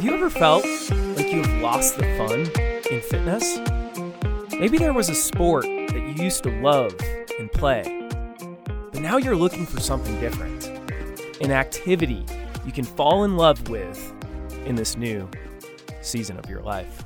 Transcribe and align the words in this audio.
Have 0.00 0.08
you 0.08 0.14
ever 0.14 0.30
felt 0.30 0.64
like 0.64 1.30
you 1.30 1.42
have 1.42 1.60
lost 1.60 1.98
the 1.98 2.04
fun 2.16 2.40
in 2.90 3.02
fitness? 3.02 3.58
Maybe 4.58 4.78
there 4.78 4.94
was 4.94 5.10
a 5.10 5.14
sport 5.14 5.64
that 5.64 5.92
you 5.92 6.24
used 6.24 6.42
to 6.44 6.60
love 6.62 6.98
and 7.38 7.52
play, 7.52 8.08
but 8.92 9.02
now 9.02 9.18
you're 9.18 9.36
looking 9.36 9.66
for 9.66 9.78
something 9.78 10.18
different. 10.18 10.68
An 11.42 11.50
activity 11.50 12.24
you 12.64 12.72
can 12.72 12.86
fall 12.86 13.24
in 13.24 13.36
love 13.36 13.68
with 13.68 14.14
in 14.64 14.74
this 14.74 14.96
new 14.96 15.28
season 16.00 16.38
of 16.38 16.48
your 16.48 16.62
life. 16.62 17.04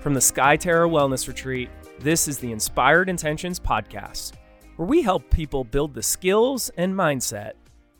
From 0.00 0.14
the 0.14 0.20
Sky 0.20 0.56
SkyTerra 0.56 0.90
Wellness 0.90 1.28
Retreat, 1.28 1.70
this 2.00 2.26
is 2.26 2.38
the 2.38 2.50
Inspired 2.50 3.08
Intentions 3.08 3.60
Podcast, 3.60 4.32
where 4.74 4.88
we 4.88 5.02
help 5.02 5.30
people 5.30 5.62
build 5.62 5.94
the 5.94 6.02
skills 6.02 6.72
and 6.76 6.92
mindset 6.92 7.52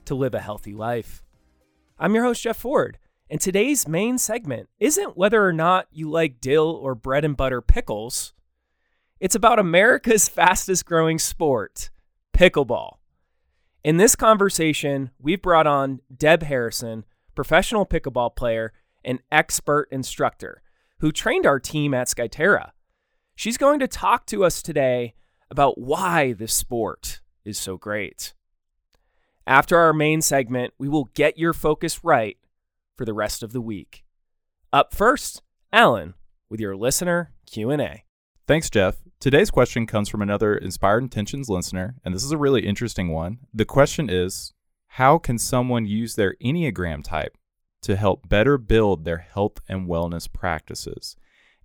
to 0.07 0.16
live 0.16 0.35
a 0.35 0.41
healthy 0.41 0.74
life. 0.74 1.23
I'm 1.97 2.16
your 2.16 2.24
host, 2.24 2.43
Jeff 2.43 2.57
Ford, 2.57 2.99
and 3.30 3.41
today's 3.41 3.87
main 3.87 4.16
segment 4.16 4.70
isn't 4.80 5.16
whether 5.16 5.45
or 5.45 5.52
not 5.52 5.87
you 5.91 6.10
like 6.10 6.41
dill 6.41 6.70
or 6.82 6.95
bread 6.95 7.24
and 7.24 7.37
butter 7.37 7.60
pickles. 7.60 8.32
It's 9.20 9.34
about 9.34 9.59
America's 9.59 10.28
fastest 10.28 10.87
growing 10.87 11.18
sport, 11.18 11.91
pickleball. 12.32 12.96
In 13.84 13.98
this 13.98 14.16
conversation, 14.16 15.10
we've 15.20 15.42
brought 15.42 15.66
on 15.66 16.01
Deb 16.14 16.42
Harrison, 16.42 17.04
professional 17.34 17.84
pickleball 17.84 18.34
player 18.34 18.73
and 19.04 19.20
expert 19.30 19.88
instructor, 19.90 20.62
who 21.01 21.12
trained 21.12 21.46
our 21.46 21.60
team 21.60 21.95
at 21.95 22.09
SkyTerra. 22.09 22.70
She's 23.34 23.59
going 23.59 23.79
to 23.80 23.87
talk 23.87 24.26
to 24.26 24.45
us 24.45 24.62
today 24.62 25.15
about 25.51 25.79
why 25.79 26.32
this 26.32 26.52
sport 26.52 27.20
is 27.45 27.59
so 27.59 27.76
great. 27.76 28.32
After 29.46 29.79
our 29.79 29.92
main 29.92 30.23
segment, 30.23 30.74
we 30.79 30.88
will 30.88 31.10
get 31.15 31.38
your 31.38 31.52
focus 31.52 32.02
right 32.02 32.37
for 32.99 33.04
the 33.04 33.15
rest 33.15 33.43
of 33.43 33.52
the 33.52 33.60
week. 33.60 34.04
Up 34.73 34.93
first, 34.93 35.41
Alan 35.73 36.15
with 36.51 36.60
your 36.60 36.77
listener 36.77 37.32
Q&A. 37.46 38.04
Thanks, 38.46 38.68
Jeff. 38.68 38.96
Today's 39.21 39.51
question 39.51 39.87
comes 39.87 40.09
from 40.09 40.21
another 40.21 40.57
Inspired 40.57 41.02
Intentions 41.02 41.49
listener, 41.49 41.95
and 42.04 42.15
this 42.15 42.24
is 42.24 42.32
a 42.32 42.38
really 42.38 42.66
interesting 42.66 43.13
one. 43.13 43.38
The 43.54 43.65
question 43.65 44.10
is 44.10 44.52
How 44.88 45.16
can 45.19 45.38
someone 45.38 45.87
use 45.87 46.15
their 46.15 46.35
Enneagram 46.43 47.02
type 47.04 47.37
to 47.82 47.96
help 47.96 48.29
better 48.29 48.59
build 48.59 49.04
their 49.04 49.19
health 49.19 49.59
and 49.69 49.88
wellness 49.88 50.30
practices? 50.30 51.16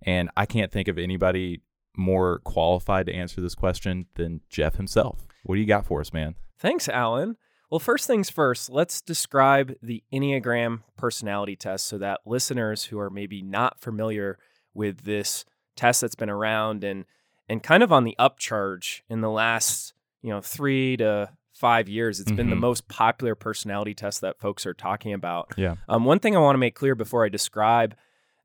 And 0.02 0.30
I 0.36 0.46
can't 0.46 0.70
think 0.70 0.88
of 0.88 0.98
anybody 0.98 1.62
more 1.96 2.40
qualified 2.40 3.06
to 3.06 3.14
answer 3.14 3.40
this 3.40 3.54
question 3.54 4.06
than 4.14 4.40
Jeff 4.48 4.76
himself. 4.76 5.26
What 5.44 5.56
do 5.56 5.60
you 5.60 5.66
got 5.66 5.86
for 5.86 6.00
us, 6.00 6.12
man? 6.12 6.34
Thanks, 6.58 6.88
Alan. 6.88 7.36
Well, 7.74 7.80
first 7.80 8.06
things 8.06 8.30
first, 8.30 8.70
let's 8.70 9.00
describe 9.00 9.74
the 9.82 10.04
Enneagram 10.12 10.82
personality 10.96 11.56
test 11.56 11.86
so 11.86 11.98
that 11.98 12.20
listeners 12.24 12.84
who 12.84 13.00
are 13.00 13.10
maybe 13.10 13.42
not 13.42 13.80
familiar 13.80 14.38
with 14.74 15.02
this 15.02 15.44
test 15.74 16.02
that's 16.02 16.14
been 16.14 16.30
around 16.30 16.84
and 16.84 17.04
and 17.48 17.64
kind 17.64 17.82
of 17.82 17.92
on 17.92 18.04
the 18.04 18.14
upcharge 18.16 19.00
in 19.08 19.22
the 19.22 19.28
last, 19.28 19.92
you 20.22 20.30
know, 20.30 20.40
3 20.40 20.98
to 20.98 21.30
5 21.52 21.88
years, 21.88 22.20
it's 22.20 22.30
been 22.30 22.48
the 22.48 22.54
Mhm. 22.54 22.60
most 22.60 22.86
popular 22.86 23.34
personality 23.34 23.92
test 23.92 24.20
that 24.20 24.38
folks 24.38 24.64
are 24.66 24.72
talking 24.72 25.12
about. 25.12 25.52
Yeah. 25.56 25.74
Um, 25.88 26.04
one 26.04 26.20
thing 26.20 26.36
I 26.36 26.38
want 26.38 26.54
to 26.54 26.60
make 26.60 26.76
clear 26.76 26.94
before 26.94 27.24
I 27.24 27.28
describe 27.28 27.96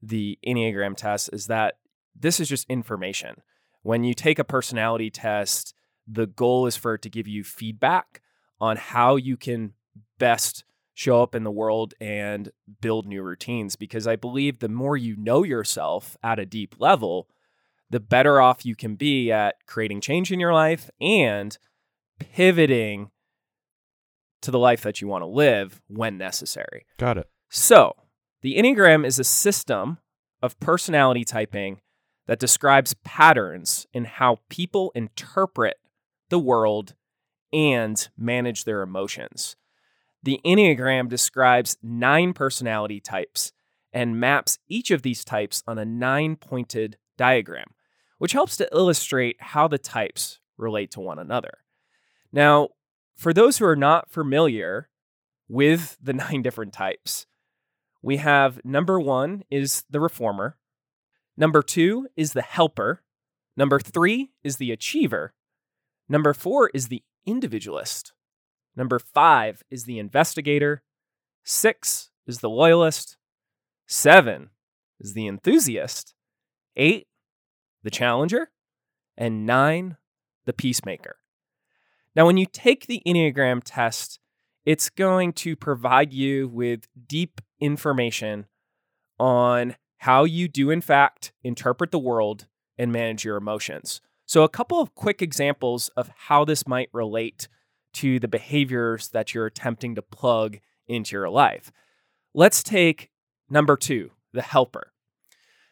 the 0.01 0.39
Enneagram 0.43 0.97
test 0.97 1.29
is 1.31 1.45
that 1.45 1.75
this 2.15 2.39
is 2.39 2.49
just 2.49 2.67
information. 2.67 3.43
When 3.83 4.03
you 4.03 4.15
take 4.15 4.39
a 4.39 4.43
personality 4.43 5.11
test, 5.11 5.75
the 6.07 6.25
goal 6.25 6.65
is 6.65 6.75
for 6.75 6.95
it 6.95 7.03
to 7.03 7.11
give 7.11 7.27
you 7.27 7.43
feedback 7.43 8.23
on 8.59 8.77
how 8.77 9.15
you 9.15 9.37
can 9.37 9.73
best 10.17 10.63
show 10.93 11.23
up 11.23 11.33
in 11.33 11.43
the 11.43 11.51
world 11.51 11.93
and 12.01 12.51
build 12.81 13.07
new 13.07 13.23
routines. 13.23 13.75
Because 13.75 14.05
I 14.07 14.15
believe 14.15 14.59
the 14.59 14.69
more 14.69 14.97
you 14.97 15.15
know 15.15 15.43
yourself 15.43 16.17
at 16.21 16.39
a 16.39 16.45
deep 16.45 16.75
level, 16.79 17.29
the 17.89 17.99
better 17.99 18.41
off 18.41 18.65
you 18.65 18.75
can 18.75 18.95
be 18.95 19.31
at 19.31 19.55
creating 19.65 20.01
change 20.01 20.31
in 20.31 20.39
your 20.39 20.53
life 20.53 20.89
and 20.99 21.57
pivoting 22.19 23.11
to 24.41 24.51
the 24.51 24.59
life 24.59 24.81
that 24.81 25.01
you 25.01 25.07
want 25.07 25.21
to 25.21 25.27
live 25.27 25.81
when 25.87 26.17
necessary. 26.17 26.85
Got 26.97 27.17
it. 27.17 27.27
So, 27.49 27.95
the 28.41 28.57
Enneagram 28.57 29.05
is 29.05 29.19
a 29.19 29.23
system 29.23 29.97
of 30.41 30.59
personality 30.59 31.25
typing 31.25 31.81
that 32.27 32.39
describes 32.39 32.93
patterns 33.03 33.87
in 33.93 34.05
how 34.05 34.37
people 34.49 34.91
interpret 34.95 35.77
the 36.29 36.39
world 36.39 36.93
and 37.51 38.09
manage 38.17 38.63
their 38.63 38.81
emotions. 38.81 39.55
The 40.21 40.39
Enneagram 40.45 41.07
describes 41.07 41.77
nine 41.81 42.33
personality 42.33 42.99
types 42.99 43.53
and 43.93 44.19
maps 44.19 44.59
each 44.67 44.91
of 44.91 45.01
these 45.01 45.23
types 45.23 45.63
on 45.67 45.77
a 45.77 45.85
nine 45.85 46.35
pointed 46.35 46.97
diagram, 47.17 47.67
which 48.17 48.33
helps 48.33 48.57
to 48.57 48.69
illustrate 48.73 49.37
how 49.39 49.67
the 49.67 49.77
types 49.77 50.39
relate 50.57 50.91
to 50.91 50.99
one 50.99 51.19
another. 51.19 51.59
Now, 52.31 52.69
for 53.15 53.33
those 53.33 53.57
who 53.57 53.65
are 53.65 53.75
not 53.75 54.11
familiar 54.11 54.89
with 55.47 55.97
the 56.01 56.13
nine 56.13 56.41
different 56.41 56.73
types, 56.73 57.25
we 58.01 58.17
have 58.17 58.63
number 58.63 58.99
one 58.99 59.43
is 59.49 59.83
the 59.89 59.99
reformer, 59.99 60.57
number 61.35 61.61
two 61.61 62.07
is 62.15 62.33
the 62.33 62.41
helper, 62.41 63.03
number 63.57 63.79
three 63.79 64.31
is 64.43 64.57
the 64.57 64.71
achiever, 64.71 65.33
number 66.09 66.33
four 66.33 66.69
is 66.73 66.87
the 66.87 67.03
individualist, 67.25 68.11
number 68.75 68.99
five 68.99 69.63
is 69.69 69.85
the 69.85 69.99
investigator, 69.99 70.83
six 71.43 72.11
is 72.27 72.39
the 72.39 72.49
loyalist, 72.49 73.17
seven 73.87 74.49
is 74.99 75.13
the 75.13 75.27
enthusiast, 75.27 76.13
eight, 76.75 77.07
the 77.83 77.89
challenger, 77.89 78.51
and 79.17 79.45
nine, 79.45 79.97
the 80.45 80.53
peacemaker. 80.53 81.17
Now, 82.15 82.25
when 82.25 82.37
you 82.37 82.45
take 82.45 82.87
the 82.87 83.01
Enneagram 83.05 83.61
test, 83.63 84.19
it's 84.65 84.89
going 84.89 85.33
to 85.33 85.55
provide 85.55 86.13
you 86.13 86.47
with 86.47 86.87
deep 87.07 87.41
information 87.59 88.45
on 89.19 89.75
how 89.97 90.23
you 90.23 90.47
do, 90.47 90.69
in 90.69 90.81
fact, 90.81 91.33
interpret 91.43 91.91
the 91.91 91.99
world 91.99 92.47
and 92.77 92.91
manage 92.91 93.25
your 93.25 93.37
emotions. 93.37 94.01
So, 94.29 94.43
a 94.43 94.47
couple 94.47 94.79
of 94.79 94.93
quick 94.93 95.23
examples 95.23 95.89
of 95.97 96.11
how 96.15 96.45
this 96.45 96.67
might 96.67 96.89
relate 96.93 97.47
to 97.93 98.19
the 98.19 98.27
behaviors 98.27 99.07
that 99.07 99.33
you're 99.33 99.47
attempting 99.47 99.95
to 99.95 100.03
plug 100.03 100.59
into 100.87 101.15
your 101.15 101.31
life. 101.31 101.71
Let's 102.35 102.61
take 102.61 103.09
number 103.49 103.75
two, 103.75 104.11
the 104.31 104.43
helper. 104.43 104.93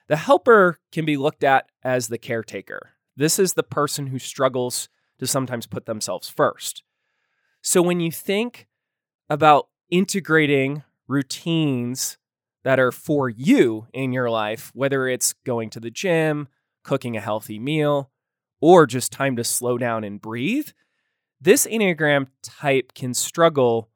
The 0.08 0.16
helper 0.16 0.80
can 0.92 1.06
be 1.06 1.18
looked 1.18 1.44
at 1.44 1.68
as 1.84 2.08
the 2.08 2.18
caretaker. 2.18 2.94
This 3.16 3.38
is 3.38 3.54
the 3.54 3.62
person 3.62 4.08
who 4.08 4.18
struggles 4.18 4.90
to 5.20 5.28
sometimes 5.28 5.68
put 5.68 5.86
themselves 5.86 6.28
first. 6.28 6.82
So, 7.62 7.84
when 7.84 8.00
you 8.00 8.12
think 8.12 8.66
about 9.30 9.68
integrating 9.92 10.82
routines 11.08 12.18
that 12.64 12.80
are 12.80 12.92
for 12.92 13.30
you 13.30 13.86
in 13.94 14.14
your 14.14 14.32
life, 14.32 14.72
whether 14.74 15.08
it's 15.08 15.34
going 15.46 15.70
to 15.70 15.80
the 15.80 15.92
gym, 15.92 16.48
cooking 16.84 17.16
a 17.16 17.22
healthy 17.22 17.60
meal, 17.60 18.10
or 18.62 18.86
just 18.86 19.12
time 19.12 19.36
to 19.36 19.44
slow 19.44 19.78
down 19.78 20.04
and 20.04 20.22
breathe, 20.22 20.70
this 21.40 21.68
Enneagram 21.68 22.28
type 22.44 22.94
can 22.94 23.14
struggle 23.14 23.90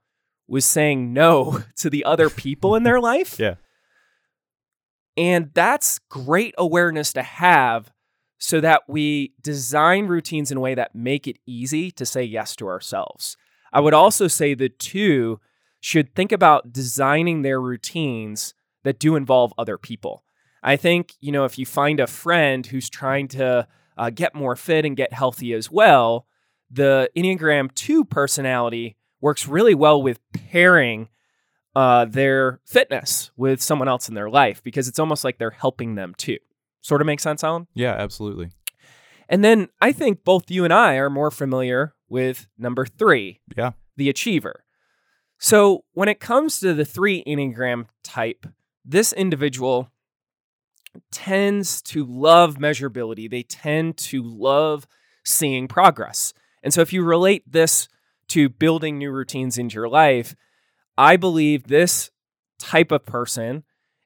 with 0.47 0.63
saying 0.63 1.13
no 1.13 1.63
to 1.77 1.89
the 1.89 2.05
other 2.05 2.29
people 2.29 2.75
in 2.75 2.83
their 2.83 2.99
life. 3.01 3.39
Yeah. 3.39 3.55
And 5.17 5.51
that's 5.53 5.99
great 5.99 6.55
awareness 6.57 7.13
to 7.13 7.21
have 7.21 7.91
so 8.37 8.59
that 8.59 8.83
we 8.87 9.33
design 9.41 10.07
routines 10.07 10.51
in 10.51 10.57
a 10.57 10.61
way 10.61 10.73
that 10.73 10.95
make 10.95 11.27
it 11.27 11.37
easy 11.45 11.91
to 11.91 12.05
say 12.05 12.23
yes 12.23 12.55
to 12.55 12.67
ourselves. 12.67 13.37
I 13.71 13.79
would 13.79 13.93
also 13.93 14.27
say 14.27 14.53
the 14.53 14.69
two 14.69 15.39
should 15.79 16.15
think 16.15 16.31
about 16.31 16.73
designing 16.73 17.41
their 17.41 17.61
routines 17.61 18.53
that 18.83 18.99
do 18.99 19.15
involve 19.15 19.53
other 19.57 19.77
people. 19.77 20.23
I 20.63 20.75
think, 20.75 21.13
you 21.21 21.31
know, 21.31 21.45
if 21.45 21.57
you 21.57 21.65
find 21.65 21.99
a 21.99 22.07
friend 22.07 22.65
who's 22.65 22.89
trying 22.89 23.27
to 23.29 23.67
uh, 24.01 24.09
get 24.09 24.33
more 24.35 24.55
fit 24.55 24.83
and 24.85 24.97
get 24.97 25.13
healthy 25.13 25.53
as 25.53 25.69
well, 25.71 26.25
the 26.71 27.09
Enneagram 27.15 27.73
2 27.75 28.03
personality 28.05 28.95
works 29.21 29.47
really 29.47 29.75
well 29.75 30.01
with 30.01 30.19
pairing 30.33 31.07
uh, 31.75 32.05
their 32.05 32.59
fitness 32.65 33.29
with 33.37 33.61
someone 33.61 33.87
else 33.87 34.09
in 34.09 34.15
their 34.15 34.29
life 34.29 34.63
because 34.63 34.87
it's 34.87 34.99
almost 34.99 35.23
like 35.23 35.37
they're 35.37 35.51
helping 35.51 35.95
them 35.95 36.13
too. 36.17 36.37
Sort 36.81 36.99
of 37.01 37.05
makes 37.05 37.21
sense, 37.23 37.43
Alan? 37.43 37.67
Yeah, 37.75 37.93
absolutely. 37.93 38.49
And 39.29 39.43
then 39.43 39.69
I 39.79 39.91
think 39.91 40.23
both 40.23 40.49
you 40.49 40.63
and 40.65 40.73
I 40.73 40.95
are 40.95 41.09
more 41.09 41.29
familiar 41.31 41.93
with 42.09 42.47
number 42.57 42.85
three, 42.85 43.39
Yeah. 43.55 43.71
the 43.95 44.09
achiever. 44.09 44.65
So 45.37 45.83
when 45.93 46.09
it 46.09 46.19
comes 46.19 46.59
to 46.59 46.73
the 46.73 46.85
three 46.85 47.23
Enneagram 47.25 47.85
type, 48.03 48.45
this 48.83 49.13
individual 49.13 49.91
tends 51.11 51.81
to 51.83 52.05
love 52.05 52.57
measurability. 52.57 53.29
They 53.29 53.43
tend 53.43 53.97
to 53.97 54.21
love 54.23 54.87
seeing 55.23 55.67
progress. 55.67 56.33
And 56.63 56.73
so 56.73 56.81
if 56.81 56.93
you 56.93 57.03
relate 57.03 57.43
this 57.49 57.87
to 58.29 58.49
building 58.49 58.97
new 58.97 59.11
routines 59.11 59.57
into 59.57 59.75
your 59.75 59.89
life, 59.89 60.35
I 60.97 61.17
believe 61.17 61.67
this 61.67 62.11
type 62.59 62.91
of 62.91 63.05
person 63.05 63.63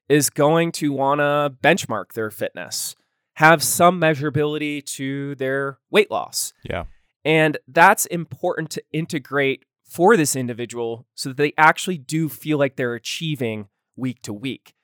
is 0.08 0.30
going 0.30 0.72
to 0.72 0.92
want 0.92 1.18
to 1.20 1.54
benchmark 1.62 2.12
their 2.12 2.30
fitness, 2.30 2.96
have 3.34 3.62
some 3.62 4.00
measurability 4.00 4.84
to 4.84 5.34
their 5.34 5.78
weight 5.90 6.10
loss. 6.10 6.52
Yeah. 6.68 6.84
And 7.24 7.58
that's 7.66 8.06
important 8.06 8.70
to 8.70 8.82
integrate 8.92 9.64
for 9.84 10.16
this 10.16 10.36
individual 10.36 11.06
so 11.14 11.30
that 11.30 11.36
they 11.36 11.52
actually 11.58 11.98
do 11.98 12.28
feel 12.28 12.58
like 12.58 12.76
they're 12.76 12.94
achieving 12.94 13.68
week 13.96 14.22
to 14.22 14.32
week. 14.32 14.74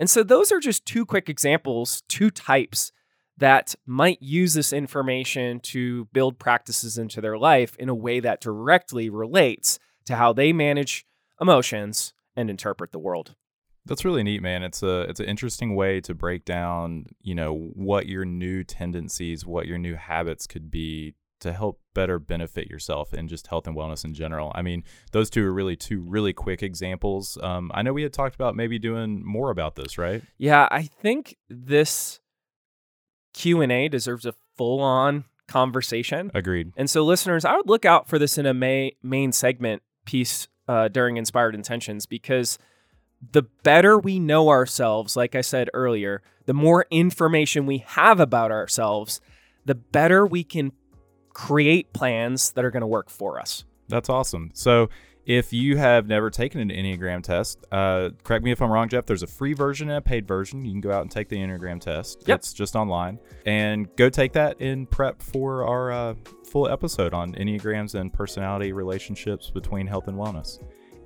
And 0.00 0.08
so 0.08 0.22
those 0.22 0.50
are 0.50 0.58
just 0.58 0.86
two 0.86 1.04
quick 1.04 1.28
examples, 1.28 2.02
two 2.08 2.30
types 2.30 2.90
that 3.36 3.74
might 3.86 4.20
use 4.22 4.54
this 4.54 4.72
information 4.72 5.60
to 5.60 6.06
build 6.06 6.38
practices 6.38 6.98
into 6.98 7.20
their 7.20 7.38
life 7.38 7.76
in 7.76 7.90
a 7.90 7.94
way 7.94 8.18
that 8.20 8.40
directly 8.40 9.10
relates 9.10 9.78
to 10.06 10.16
how 10.16 10.32
they 10.32 10.52
manage 10.52 11.04
emotions 11.38 12.14
and 12.34 12.48
interpret 12.48 12.92
the 12.92 12.98
world. 12.98 13.34
That's 13.84 14.04
really 14.04 14.22
neat, 14.22 14.42
man. 14.42 14.62
It's 14.62 14.82
a 14.82 15.02
it's 15.02 15.20
an 15.20 15.26
interesting 15.26 15.74
way 15.74 16.00
to 16.02 16.14
break 16.14 16.44
down, 16.44 17.06
you 17.22 17.34
know, 17.34 17.54
what 17.54 18.06
your 18.06 18.24
new 18.24 18.64
tendencies, 18.64 19.46
what 19.46 19.66
your 19.66 19.78
new 19.78 19.96
habits 19.96 20.46
could 20.46 20.70
be 20.70 21.14
to 21.40 21.52
help 21.52 21.80
better 21.94 22.18
benefit 22.18 22.68
yourself 22.68 23.12
and 23.12 23.28
just 23.28 23.48
health 23.48 23.66
and 23.66 23.76
wellness 23.76 24.04
in 24.04 24.14
general. 24.14 24.52
I 24.54 24.62
mean, 24.62 24.84
those 25.12 25.30
two 25.30 25.46
are 25.46 25.52
really 25.52 25.76
two 25.76 26.00
really 26.00 26.32
quick 26.32 26.62
examples. 26.62 27.38
Um, 27.42 27.70
I 27.74 27.82
know 27.82 27.92
we 27.92 28.02
had 28.02 28.12
talked 28.12 28.34
about 28.34 28.56
maybe 28.56 28.78
doing 28.78 29.24
more 29.24 29.50
about 29.50 29.76
this, 29.76 29.98
right? 29.98 30.22
Yeah, 30.38 30.68
I 30.70 30.82
think 30.82 31.36
this 31.48 32.20
Q 33.34 33.60
and 33.60 33.72
A 33.72 33.88
deserves 33.88 34.26
a 34.26 34.34
full 34.56 34.80
on 34.80 35.24
conversation. 35.48 36.30
Agreed. 36.34 36.72
And 36.76 36.88
so, 36.88 37.04
listeners, 37.04 37.44
I 37.44 37.56
would 37.56 37.68
look 37.68 37.84
out 37.84 38.08
for 38.08 38.18
this 38.18 38.38
in 38.38 38.46
a 38.46 38.54
may, 38.54 38.96
main 39.02 39.32
segment 39.32 39.82
piece 40.04 40.48
uh, 40.68 40.88
during 40.88 41.16
Inspired 41.16 41.54
Intentions 41.54 42.06
because 42.06 42.58
the 43.32 43.42
better 43.62 43.98
we 43.98 44.18
know 44.18 44.48
ourselves, 44.48 45.16
like 45.16 45.34
I 45.34 45.40
said 45.40 45.68
earlier, 45.74 46.22
the 46.46 46.54
more 46.54 46.86
information 46.90 47.66
we 47.66 47.78
have 47.78 48.20
about 48.20 48.50
ourselves, 48.50 49.20
the 49.64 49.74
better 49.74 50.26
we 50.26 50.44
can 50.44 50.72
create 51.32 51.92
plans 51.92 52.52
that 52.52 52.64
are 52.64 52.70
going 52.70 52.82
to 52.82 52.86
work 52.86 53.10
for 53.10 53.40
us. 53.40 53.64
That's 53.88 54.08
awesome. 54.08 54.50
So, 54.54 54.88
if 55.26 55.52
you 55.52 55.76
have 55.76 56.08
never 56.08 56.30
taken 56.30 56.60
an 56.60 56.70
Enneagram 56.70 57.22
test, 57.22 57.64
uh, 57.70 58.10
correct 58.24 58.44
me 58.44 58.50
if 58.52 58.60
I'm 58.62 58.70
wrong, 58.70 58.88
Jeff. 58.88 59.06
There's 59.06 59.22
a 59.22 59.28
free 59.28 59.52
version 59.52 59.88
and 59.88 59.98
a 59.98 60.00
paid 60.00 60.26
version. 60.26 60.64
You 60.64 60.72
can 60.72 60.80
go 60.80 60.90
out 60.90 61.02
and 61.02 61.10
take 61.10 61.28
the 61.28 61.36
Enneagram 61.36 61.80
test. 61.80 62.24
Yep. 62.26 62.38
It's 62.38 62.52
just 62.52 62.74
online. 62.74 63.18
And 63.46 63.94
go 63.96 64.08
take 64.08 64.32
that 64.32 64.60
in 64.60 64.86
prep 64.86 65.22
for 65.22 65.64
our 65.66 65.92
uh, 65.92 66.14
full 66.44 66.68
episode 66.68 67.14
on 67.14 67.34
Enneagrams 67.34 67.94
and 67.94 68.12
personality 68.12 68.72
relationships 68.72 69.50
between 69.50 69.86
health 69.86 70.08
and 70.08 70.16
wellness. 70.16 70.58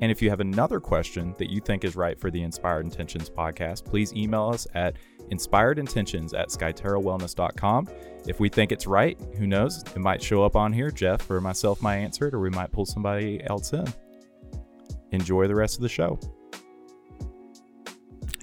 And 0.04 0.10
if 0.10 0.20
you 0.20 0.28
have 0.28 0.40
another 0.40 0.80
question 0.80 1.34
that 1.38 1.48
you 1.48 1.62
think 1.62 1.82
is 1.82 1.96
right 1.96 2.20
for 2.20 2.30
the 2.30 2.42
Inspired 2.42 2.84
Intentions 2.84 3.30
podcast, 3.30 3.86
please 3.86 4.12
email 4.12 4.50
us 4.50 4.66
at 4.74 4.96
inspiredintentions 5.30 6.38
at 6.38 6.50
skyterrawellness.com. 6.50 7.88
If 8.28 8.38
we 8.38 8.50
think 8.50 8.70
it's 8.70 8.86
right, 8.86 9.18
who 9.38 9.46
knows? 9.46 9.82
It 9.82 10.00
might 10.00 10.22
show 10.22 10.44
up 10.44 10.56
on 10.56 10.74
here. 10.74 10.90
Jeff 10.90 11.30
or 11.30 11.40
myself 11.40 11.80
might 11.80 11.96
answer 11.96 12.28
it, 12.28 12.34
or 12.34 12.40
we 12.40 12.50
might 12.50 12.70
pull 12.70 12.84
somebody 12.84 13.42
else 13.46 13.72
in. 13.72 13.86
Enjoy 15.12 15.48
the 15.48 15.54
rest 15.54 15.76
of 15.76 15.80
the 15.80 15.88
show. 15.88 16.20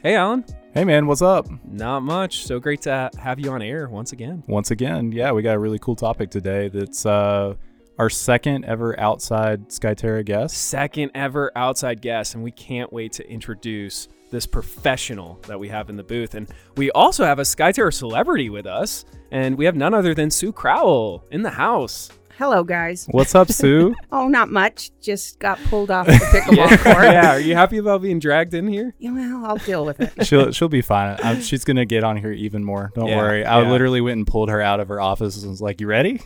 Hey, 0.01 0.15
Alan. 0.15 0.43
Hey, 0.73 0.83
man, 0.83 1.05
what's 1.05 1.21
up? 1.21 1.47
Not 1.63 1.99
much. 1.99 2.43
So 2.43 2.59
great 2.59 2.81
to 2.81 3.11
have 3.19 3.39
you 3.39 3.51
on 3.51 3.61
air 3.61 3.87
once 3.87 4.13
again. 4.13 4.41
Once 4.47 4.71
again, 4.71 5.11
yeah, 5.11 5.31
we 5.31 5.43
got 5.43 5.57
a 5.57 5.59
really 5.59 5.77
cool 5.77 5.95
topic 5.95 6.31
today 6.31 6.69
that's 6.69 7.05
uh, 7.05 7.53
our 7.97 8.09
second 8.09 8.65
ever 8.65 8.99
outside 8.99 9.69
Skyterra 9.69 10.25
guest. 10.25 10.57
Second 10.57 11.11
ever 11.13 11.51
outside 11.55 12.01
guest, 12.01 12.35
and 12.35 12.43
we 12.43 12.51
can't 12.51 12.91
wait 12.91 13.11
to 13.13 13.29
introduce 13.29 14.07
this 14.31 14.47
professional 14.47 15.39
that 15.47 15.59
we 15.59 15.67
have 15.67 15.89
in 15.89 15.97
the 15.97 16.03
booth. 16.03 16.35
And 16.35 16.49
we 16.77 16.89
also 16.91 17.25
have 17.25 17.39
a 17.39 17.43
Skyterra 17.43 17.93
celebrity 17.93 18.49
with 18.49 18.65
us, 18.65 19.05
and 19.31 19.57
we 19.57 19.65
have 19.65 19.75
none 19.75 19.93
other 19.93 20.13
than 20.13 20.31
Sue 20.31 20.51
Crowell 20.53 21.25
in 21.31 21.41
the 21.41 21.49
house. 21.49 22.09
Hello, 22.37 22.63
guys. 22.63 23.07
What's 23.11 23.35
up, 23.35 23.51
Sue? 23.51 23.95
Oh, 24.13 24.27
not 24.27 24.49
much. 24.49 24.91
Just 24.99 25.39
got 25.39 25.57
pulled 25.65 25.89
off 25.89 26.05
the 26.05 26.13
pickleball 26.13 26.77
court. 26.83 27.03
yeah, 27.05 27.31
are 27.35 27.39
you 27.39 27.55
happy 27.55 27.77
about 27.77 28.01
being 28.01 28.19
dragged 28.19 28.53
in 28.53 28.67
here? 28.67 28.93
Yeah, 28.99 29.13
well, 29.13 29.45
I'll 29.45 29.57
deal 29.57 29.85
with 29.85 30.01
it. 30.01 30.11
she'll 30.27 30.51
she'll 30.51 30.67
be 30.69 30.81
fine. 30.81 31.17
i 31.23 31.39
she's 31.39 31.63
gonna 31.63 31.85
get 31.85 32.03
on 32.03 32.17
here 32.17 32.31
even 32.33 32.63
more. 32.63 32.91
Don't 32.93 33.07
Yeah, 33.07 33.17
worry. 33.17 33.45
I 33.45 33.61
yeah. 33.61 33.69
literally 33.69 34.01
went 34.01 34.17
and 34.17 34.27
pulled 34.27 34.49
her 34.49 34.59
out 34.61 34.79
of 34.81 34.89
her 34.89 34.99
office 34.99 35.41
and 35.41 35.49
was 35.49 35.61
like, 35.61 35.79
"You 35.79 35.87
ready?" 35.87 36.19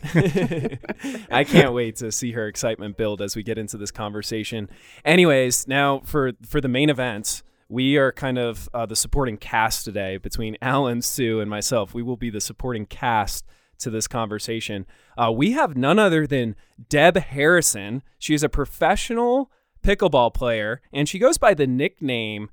I 1.31 1.43
can't 1.43 1.73
wait 1.73 1.97
to 1.97 2.11
see 2.11 2.31
her 2.31 2.47
excitement 2.47 2.97
build 2.97 3.21
as 3.21 3.35
we 3.35 3.43
get 3.43 3.57
into 3.57 3.77
this 3.77 3.91
conversation. 3.91 4.69
Anyways, 5.03 5.67
now 5.67 6.01
for 6.05 6.31
for 6.45 6.59
the 6.59 6.67
main 6.69 6.89
event, 6.89 7.43
we 7.69 7.97
are 7.97 8.11
kind 8.11 8.37
of 8.39 8.67
uh, 8.73 8.85
the 8.87 8.95
supporting 8.95 9.37
cast 9.37 9.85
today 9.85 10.17
between 10.17 10.57
Alan, 10.61 11.01
Sue, 11.03 11.39
and 11.39 11.49
myself. 11.49 11.93
We 11.93 12.01
will 12.01 12.17
be 12.17 12.29
the 12.31 12.41
supporting 12.41 12.85
cast 12.87 13.45
to 13.79 13.89
this 13.89 14.07
conversation. 14.07 14.85
Uh, 15.17 15.31
we 15.31 15.51
have 15.51 15.75
none 15.77 15.99
other 15.99 16.25
than 16.27 16.55
Deb 16.89 17.17
Harrison. 17.17 18.01
She 18.19 18.33
is 18.33 18.43
a 18.43 18.49
professional 18.49 19.51
pickleball 19.83 20.33
player, 20.33 20.81
and 20.93 21.07
she 21.07 21.19
goes 21.19 21.37
by 21.37 21.53
the 21.53 21.67
nickname 21.67 22.49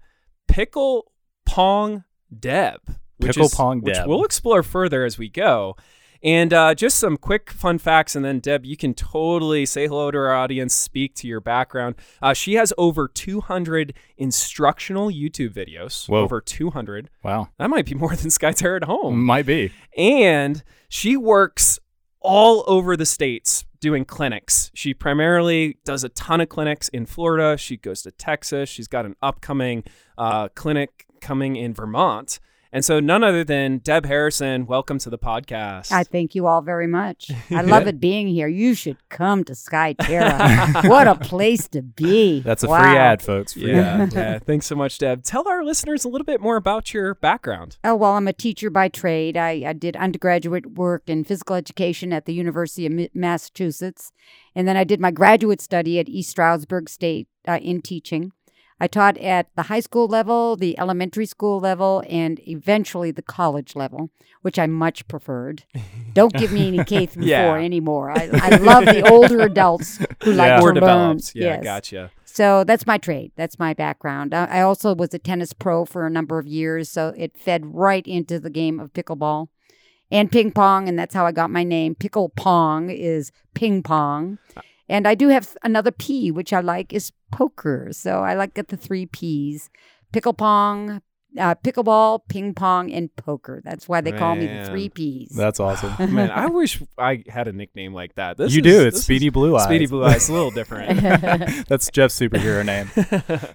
Pickle 0.48 1.12
Pong 1.46 2.04
Deb. 2.36 2.80
which 3.18 3.36
Pickle 3.36 3.46
is- 3.46 3.54
Pong 3.54 3.80
which 3.82 3.94
Deb. 3.94 4.08
we'll 4.08 4.24
explore 4.24 4.62
further 4.62 5.04
as 5.04 5.16
we 5.18 5.28
go. 5.28 5.76
And 6.22 6.52
uh, 6.52 6.74
just 6.74 6.98
some 6.98 7.16
quick 7.16 7.50
fun 7.50 7.78
facts, 7.78 8.14
and 8.14 8.24
then 8.24 8.38
Deb, 8.38 8.64
you 8.64 8.76
can 8.76 8.94
totally 8.94 9.66
say 9.66 9.88
hello 9.88 10.10
to 10.12 10.18
our 10.18 10.32
audience, 10.32 10.72
speak 10.72 11.14
to 11.16 11.26
your 11.26 11.40
background. 11.40 11.96
Uh, 12.20 12.32
she 12.32 12.54
has 12.54 12.72
over 12.78 13.08
200 13.08 13.92
instructional 14.16 15.08
YouTube 15.08 15.52
videos. 15.52 16.08
Whoa. 16.08 16.22
Over 16.22 16.40
200. 16.40 17.10
Wow, 17.24 17.48
That 17.58 17.70
might 17.70 17.86
be 17.86 17.94
more 17.96 18.14
than 18.14 18.28
Skyterra 18.30 18.76
at 18.76 18.84
home. 18.84 19.24
might 19.24 19.46
be. 19.46 19.72
And 19.96 20.62
she 20.88 21.16
works 21.16 21.80
all 22.20 22.62
over 22.68 22.96
the 22.96 23.06
states 23.06 23.64
doing 23.80 24.04
clinics. 24.04 24.70
She 24.74 24.94
primarily 24.94 25.78
does 25.84 26.04
a 26.04 26.08
ton 26.10 26.40
of 26.40 26.48
clinics 26.48 26.88
in 26.90 27.04
Florida. 27.04 27.56
She 27.58 27.76
goes 27.76 28.02
to 28.02 28.12
Texas. 28.12 28.68
She's 28.68 28.86
got 28.86 29.04
an 29.04 29.16
upcoming 29.20 29.82
uh, 30.16 30.48
clinic 30.54 31.06
coming 31.20 31.56
in 31.56 31.74
Vermont. 31.74 32.38
And 32.74 32.82
so, 32.82 33.00
none 33.00 33.22
other 33.22 33.44
than 33.44 33.78
Deb 33.78 34.06
Harrison, 34.06 34.64
welcome 34.64 34.98
to 35.00 35.10
the 35.10 35.18
podcast. 35.18 35.92
I 35.92 36.04
thank 36.04 36.34
you 36.34 36.46
all 36.46 36.62
very 36.62 36.86
much. 36.86 37.30
I 37.50 37.60
love 37.60 37.86
it 37.86 38.00
being 38.00 38.28
here. 38.28 38.48
You 38.48 38.72
should 38.74 38.96
come 39.10 39.44
to 39.44 39.52
Skyterra. 39.52 40.88
what 40.88 41.06
a 41.06 41.14
place 41.14 41.68
to 41.68 41.82
be. 41.82 42.40
That's 42.40 42.62
a 42.62 42.68
Wow. 42.68 42.82
free 42.82 42.96
ad, 42.96 43.20
folks. 43.20 43.52
Free 43.52 43.72
yeah, 43.74 44.04
ad. 44.04 44.14
yeah. 44.14 44.38
Thanks 44.38 44.64
so 44.64 44.74
much, 44.74 44.96
Deb. 44.96 45.22
Tell 45.22 45.46
our 45.46 45.62
listeners 45.62 46.06
a 46.06 46.08
little 46.08 46.24
bit 46.24 46.40
more 46.40 46.56
about 46.56 46.94
your 46.94 47.14
background. 47.16 47.76
Oh, 47.84 47.94
well, 47.94 48.12
I'm 48.12 48.26
a 48.26 48.32
teacher 48.32 48.70
by 48.70 48.88
trade. 48.88 49.36
I, 49.36 49.62
I 49.66 49.74
did 49.74 49.94
undergraduate 49.96 50.72
work 50.72 51.02
in 51.06 51.24
physical 51.24 51.56
education 51.56 52.10
at 52.10 52.24
the 52.24 52.32
University 52.32 52.86
of 52.86 53.14
Massachusetts. 53.14 54.12
And 54.54 54.66
then 54.66 54.78
I 54.78 54.84
did 54.84 54.98
my 54.98 55.10
graduate 55.10 55.60
study 55.60 55.98
at 55.98 56.08
East 56.08 56.30
Stroudsburg 56.30 56.88
State 56.88 57.28
uh, 57.46 57.58
in 57.60 57.82
teaching. 57.82 58.32
I 58.82 58.88
taught 58.88 59.16
at 59.18 59.46
the 59.54 59.62
high 59.70 59.80
school 59.88 60.06
level, 60.08 60.56
the 60.56 60.76
elementary 60.78 61.26
school 61.26 61.60
level, 61.60 62.02
and 62.08 62.40
eventually 62.48 63.10
the 63.12 63.22
college 63.22 63.76
level, 63.76 64.10
which 64.42 64.58
I 64.58 64.66
much 64.66 65.06
preferred. 65.06 65.62
Don't 66.14 66.32
give 66.34 66.50
me 66.52 66.66
any 66.66 66.82
K 66.92 67.06
through 67.06 67.26
Yeah. 67.26 67.46
four 67.46 67.58
anymore. 67.58 68.10
I, 68.10 68.28
I 68.32 68.48
love 68.70 68.84
the 68.84 69.08
older 69.08 69.40
adults 69.40 69.98
who 70.24 70.32
like 70.32 70.48
Yeah. 70.48 70.56
to 70.56 70.60
More 70.60 70.68
learn. 70.74 70.74
developed. 70.74 71.32
Yeah, 71.34 71.44
Yes. 71.54 71.64
gotcha. 71.64 72.10
So 72.24 72.64
that's 72.64 72.86
my 72.86 72.98
trade. 72.98 73.30
That's 73.36 73.58
my 73.58 73.72
background. 73.74 74.34
I 74.34 74.44
I 74.46 74.60
also 74.62 74.94
was 74.94 75.14
a 75.14 75.18
tennis 75.18 75.52
pro 75.52 75.84
for 75.84 76.04
a 76.06 76.10
number 76.10 76.38
of 76.40 76.46
years, 76.46 76.88
so 76.90 77.14
it 77.16 77.36
fed 77.38 77.62
right 77.88 78.06
into 78.06 78.40
the 78.40 78.50
game 78.50 78.80
of 78.80 78.92
pickleball 78.94 79.48
and 80.10 80.30
ping 80.32 80.50
pong, 80.50 80.88
and 80.88 80.98
that's 80.98 81.14
how 81.14 81.24
I 81.24 81.32
got 81.32 81.50
my 81.50 81.62
name. 81.62 81.94
Pickle 81.94 82.30
pong 82.30 82.90
is 82.90 83.30
ping 83.54 83.82
pong. 83.82 84.38
Uh, 84.56 84.62
And 84.92 85.08
I 85.08 85.14
do 85.14 85.28
have 85.28 85.56
another 85.62 85.90
P, 85.90 86.30
which 86.30 86.52
I 86.52 86.60
like, 86.60 86.92
is 86.92 87.12
poker. 87.30 87.88
So 87.92 88.20
I 88.20 88.34
like 88.34 88.52
get 88.52 88.68
the 88.68 88.76
three 88.76 89.06
P's: 89.06 89.70
pickle 90.12 90.34
pong, 90.34 91.00
uh, 91.38 91.54
pickleball, 91.64 92.20
ping 92.28 92.52
pong, 92.52 92.92
and 92.92 93.08
poker. 93.16 93.62
That's 93.64 93.88
why 93.88 94.02
they 94.02 94.12
call 94.12 94.34
me 94.36 94.46
the 94.46 94.66
three 94.66 94.90
P's. 94.90 95.34
That's 95.34 95.58
awesome. 95.60 95.94
Man, 96.14 96.30
I 96.30 96.46
wish 96.46 96.82
I 96.98 97.24
had 97.26 97.48
a 97.48 97.52
nickname 97.52 97.94
like 97.94 98.14
that. 98.16 98.36
This 98.36 98.54
you 98.54 98.60
is- 98.60 98.64
do. 98.64 98.86
It's 98.86 98.96
is- 98.98 99.04
Speedy 99.04 99.30
Blue 99.30 99.56
Eyes. 99.56 99.64
Speedy 99.64 99.86
Blue 99.86 100.04
Eyes. 100.04 100.28
A 100.28 100.32
little 100.34 100.50
different. 100.50 101.00
That's 101.68 101.90
Jeff's 101.90 102.18
superhero 102.18 102.62
name. 102.62 102.90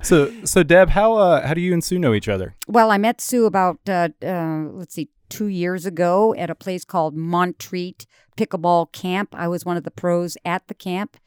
So, 0.01 0.33
so 0.43 0.63
Deb, 0.63 0.89
how 0.89 1.17
uh, 1.17 1.45
how 1.45 1.53
do 1.53 1.61
you 1.61 1.71
and 1.71 1.83
Sue 1.83 1.99
know 1.99 2.15
each 2.15 2.27
other? 2.27 2.55
Well, 2.67 2.89
I 2.89 2.97
met 2.97 3.21
Sue 3.21 3.45
about 3.45 3.77
uh, 3.87 4.09
uh, 4.25 4.69
let's 4.71 4.95
see, 4.95 5.09
two 5.29 5.47
years 5.47 5.85
ago 5.85 6.33
at 6.35 6.49
a 6.49 6.55
place 6.55 6.83
called 6.85 7.15
Montreat 7.15 8.05
Pickleball 8.37 8.91
Camp. 8.91 9.33
I 9.33 9.47
was 9.47 9.65
one 9.65 9.77
of 9.77 9.83
the 9.83 9.91
pros 9.91 10.37
at 10.45 10.67
the 10.67 10.73
camp. 10.73 11.17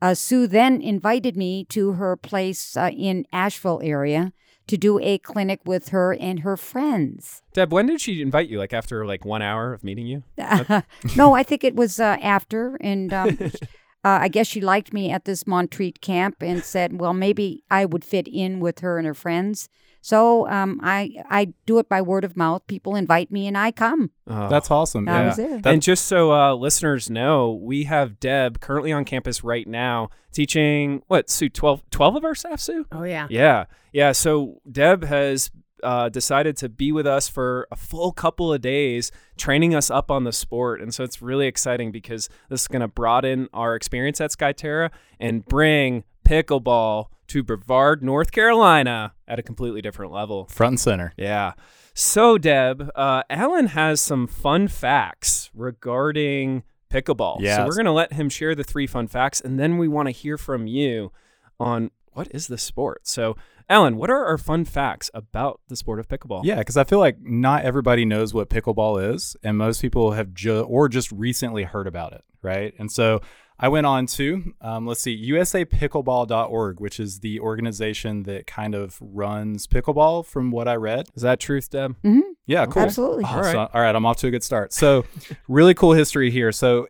Uh, 0.00 0.14
Sue 0.14 0.46
then 0.46 0.82
invited 0.82 1.36
me 1.36 1.64
to 1.64 1.92
her 1.92 2.16
place 2.16 2.76
uh, 2.76 2.90
in 2.94 3.26
Asheville 3.32 3.80
area 3.82 4.32
to 4.66 4.76
do 4.76 4.98
a 5.00 5.18
clinic 5.18 5.60
with 5.64 5.90
her 5.90 6.12
and 6.14 6.40
her 6.40 6.56
friends. 6.56 7.42
Deb, 7.52 7.72
when 7.72 7.86
did 7.86 8.00
she 8.00 8.20
invite 8.20 8.48
you? 8.48 8.58
Like 8.58 8.72
after 8.72 9.06
like 9.06 9.24
one 9.24 9.42
hour 9.42 9.72
of 9.72 9.84
meeting 9.84 10.06
you? 10.06 10.24
no, 11.16 11.34
I 11.34 11.42
think 11.42 11.64
it 11.64 11.76
was 11.76 12.00
uh, 12.00 12.16
after, 12.20 12.76
and 12.80 13.12
um, 13.12 13.38
uh, 14.06 14.20
I 14.22 14.28
guess 14.28 14.46
she 14.46 14.60
liked 14.60 14.92
me 14.92 15.10
at 15.10 15.24
this 15.24 15.48
Montreat 15.48 16.00
camp 16.00 16.36
and 16.40 16.62
said, 16.62 17.00
well, 17.00 17.12
maybe 17.12 17.64
I 17.72 17.84
would 17.84 18.04
fit 18.04 18.28
in 18.28 18.60
with 18.60 18.78
her 18.78 18.98
and 18.98 19.06
her 19.06 19.14
friends. 19.14 19.68
So 20.00 20.48
um, 20.48 20.78
I 20.84 21.10
I 21.28 21.52
do 21.66 21.80
it 21.80 21.88
by 21.88 22.00
word 22.00 22.22
of 22.22 22.36
mouth. 22.36 22.64
People 22.68 22.94
invite 22.94 23.32
me 23.32 23.48
and 23.48 23.58
I 23.58 23.72
come. 23.72 24.12
Oh. 24.28 24.48
That's 24.48 24.70
awesome. 24.70 25.06
That 25.06 25.18
yeah. 25.18 25.26
was 25.26 25.38
it. 25.40 25.66
and 25.66 25.82
just 25.82 26.04
so 26.04 26.32
uh, 26.32 26.54
listeners 26.54 27.10
know, 27.10 27.50
we 27.50 27.82
have 27.84 28.20
Deb 28.20 28.60
currently 28.60 28.92
on 28.92 29.04
campus 29.04 29.42
right 29.42 29.66
now 29.66 30.10
teaching 30.32 31.02
what, 31.08 31.28
Sue, 31.28 31.48
12, 31.48 31.82
12 31.90 32.14
of 32.14 32.24
our 32.24 32.36
staff, 32.36 32.60
Sue? 32.60 32.86
Oh 32.92 33.02
yeah. 33.02 33.26
Yeah. 33.28 33.64
Yeah. 33.92 34.12
So 34.12 34.60
Deb 34.70 35.02
has 35.02 35.50
uh, 35.82 36.08
decided 36.08 36.56
to 36.58 36.68
be 36.68 36.92
with 36.92 37.06
us 37.06 37.28
for 37.28 37.66
a 37.70 37.76
full 37.76 38.12
couple 38.12 38.52
of 38.52 38.60
days, 38.60 39.10
training 39.36 39.74
us 39.74 39.90
up 39.90 40.10
on 40.10 40.24
the 40.24 40.32
sport. 40.32 40.80
And 40.80 40.94
so 40.94 41.04
it's 41.04 41.20
really 41.20 41.46
exciting 41.46 41.92
because 41.92 42.28
this 42.48 42.62
is 42.62 42.68
going 42.68 42.80
to 42.80 42.88
broaden 42.88 43.48
our 43.52 43.74
experience 43.74 44.20
at 44.20 44.30
Skyterra 44.30 44.90
and 45.20 45.44
bring 45.44 46.04
pickleball 46.26 47.06
to 47.28 47.42
Brevard, 47.42 48.02
North 48.02 48.32
Carolina 48.32 49.14
at 49.26 49.38
a 49.38 49.42
completely 49.42 49.82
different 49.82 50.12
level. 50.12 50.46
Front 50.46 50.72
and 50.72 50.80
center. 50.80 51.12
Yeah. 51.16 51.52
So, 51.94 52.36
Deb, 52.38 52.90
uh, 52.94 53.22
Alan 53.30 53.68
has 53.68 54.00
some 54.00 54.26
fun 54.26 54.68
facts 54.68 55.50
regarding 55.54 56.62
pickleball. 56.90 57.40
So, 57.56 57.64
we're 57.64 57.74
going 57.74 57.86
to 57.86 57.92
let 57.92 58.12
him 58.12 58.28
share 58.28 58.54
the 58.54 58.64
three 58.64 58.86
fun 58.86 59.08
facts, 59.08 59.40
and 59.40 59.58
then 59.58 59.78
we 59.78 59.88
want 59.88 60.06
to 60.06 60.12
hear 60.12 60.36
from 60.36 60.66
you 60.66 61.10
on 61.58 61.90
what 62.12 62.28
is 62.32 62.48
the 62.48 62.58
sport. 62.58 63.06
So, 63.06 63.36
Alan, 63.68 63.96
what 63.96 64.10
are 64.10 64.24
our 64.24 64.38
fun 64.38 64.64
facts 64.64 65.10
about 65.12 65.60
the 65.68 65.74
sport 65.76 65.98
of 65.98 66.06
pickleball? 66.08 66.42
Yeah, 66.44 66.58
because 66.58 66.76
I 66.76 66.84
feel 66.84 67.00
like 67.00 67.16
not 67.20 67.64
everybody 67.64 68.04
knows 68.04 68.32
what 68.32 68.48
pickleball 68.48 69.12
is, 69.14 69.36
and 69.42 69.58
most 69.58 69.80
people 69.82 70.12
have 70.12 70.32
ju- 70.34 70.60
or 70.60 70.88
just 70.88 71.10
recently 71.10 71.64
heard 71.64 71.86
about 71.88 72.12
it, 72.12 72.22
right? 72.42 72.74
And 72.78 72.92
so 72.92 73.20
I 73.58 73.68
went 73.68 73.86
on 73.86 74.06
to 74.06 74.52
um, 74.60 74.86
let's 74.86 75.00
see, 75.00 75.30
USAPickleball.org, 75.30 76.80
which 76.80 77.00
is 77.00 77.20
the 77.20 77.40
organization 77.40 78.22
that 78.24 78.46
kind 78.46 78.74
of 78.74 78.98
runs 79.00 79.66
pickleball, 79.66 80.24
from 80.24 80.50
what 80.52 80.68
I 80.68 80.74
read. 80.76 81.08
Is 81.14 81.22
that 81.22 81.40
truth, 81.40 81.70
Deb? 81.70 81.96
hmm 82.02 82.20
Yeah, 82.46 82.66
cool. 82.66 82.82
Absolutely. 82.82 83.24
Oh, 83.24 83.28
All 83.28 83.40
right. 83.42 83.52
so- 83.52 83.68
all 83.72 83.80
right, 83.80 83.94
I'm 83.94 84.06
off 84.06 84.18
to 84.18 84.28
a 84.28 84.30
good 84.30 84.44
start. 84.44 84.72
So, 84.72 85.04
really 85.48 85.74
cool 85.74 85.92
history 85.92 86.30
here. 86.30 86.52
So, 86.52 86.86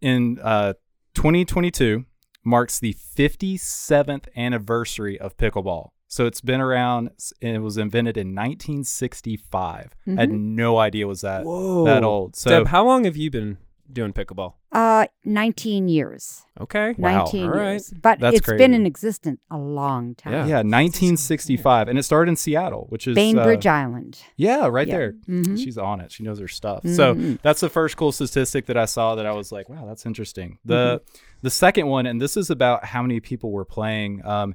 in 0.00 0.38
uh, 0.42 0.74
2022 1.14 2.04
marks 2.44 2.78
the 2.80 2.94
57th 2.94 4.26
anniversary 4.36 5.18
of 5.20 5.36
pickleball. 5.36 5.90
So 6.08 6.26
it's 6.26 6.40
been 6.40 6.60
around. 6.60 7.10
and 7.42 7.54
It 7.56 7.60
was 7.60 7.76
invented 7.76 8.16
in 8.16 8.34
1965. 8.34 9.94
I 10.06 10.10
had 10.20 10.30
no 10.30 10.78
idea 10.78 11.04
it 11.04 11.08
was 11.08 11.20
that 11.20 11.44
Whoa. 11.44 11.84
that 11.84 12.02
old. 12.02 12.34
So 12.36 12.50
Deb, 12.50 12.68
how 12.68 12.84
long 12.84 13.04
have 13.04 13.16
you 13.16 13.30
been 13.30 13.58
doing 13.92 14.12
pickleball? 14.12 14.54
Uh, 14.70 15.06
19 15.24 15.88
years. 15.88 16.44
Okay. 16.60 16.94
Wow. 16.98 17.24
19 17.24 17.44
All 17.44 17.50
right. 17.50 17.70
years. 17.72 17.90
But 18.02 18.20
That's 18.20 18.36
it's 18.38 18.44
crazy. 18.46 18.58
been 18.58 18.74
in 18.74 18.84
existence 18.84 19.40
a 19.50 19.56
long 19.56 20.14
time. 20.14 20.32
Yeah. 20.34 20.46
yeah, 20.46 20.62
1965, 20.62 21.88
and 21.88 21.98
it 21.98 22.02
started 22.02 22.30
in 22.30 22.36
Seattle, 22.36 22.86
which 22.90 23.06
is 23.08 23.14
Bainbridge 23.14 23.66
uh, 23.66 23.70
Island. 23.70 24.20
Yeah, 24.36 24.66
right 24.66 24.86
Yeah. 24.86 24.96
there. 24.98 25.12
Mhm. 25.28 25.56
She's 25.58 25.78
on 25.78 26.00
it. 26.00 26.12
She 26.12 26.22
knows 26.22 26.38
her 26.38 26.48
stuff. 26.48 26.86
So 26.86 27.14
Mhm. 27.14 27.40
that's 27.42 27.60
the 27.60 27.70
first 27.70 27.96
cool 27.96 28.12
statistic 28.12 28.66
that 28.66 28.76
I 28.76 28.84
saw 28.84 29.14
that 29.14 29.24
I 29.24 29.32
was 29.32 29.52
like, 29.52 29.68
wow, 29.70 29.86
that's 29.86 30.04
interesting. 30.06 30.58
The 30.64 31.00
the 31.40 31.50
second 31.50 31.86
one, 31.86 32.04
and 32.04 32.20
this 32.20 32.36
is 32.36 32.50
about 32.50 32.84
how 32.84 33.00
many 33.00 33.20
people 33.20 33.52
were 33.52 33.64
playing. 33.64 34.24
Um, 34.26 34.54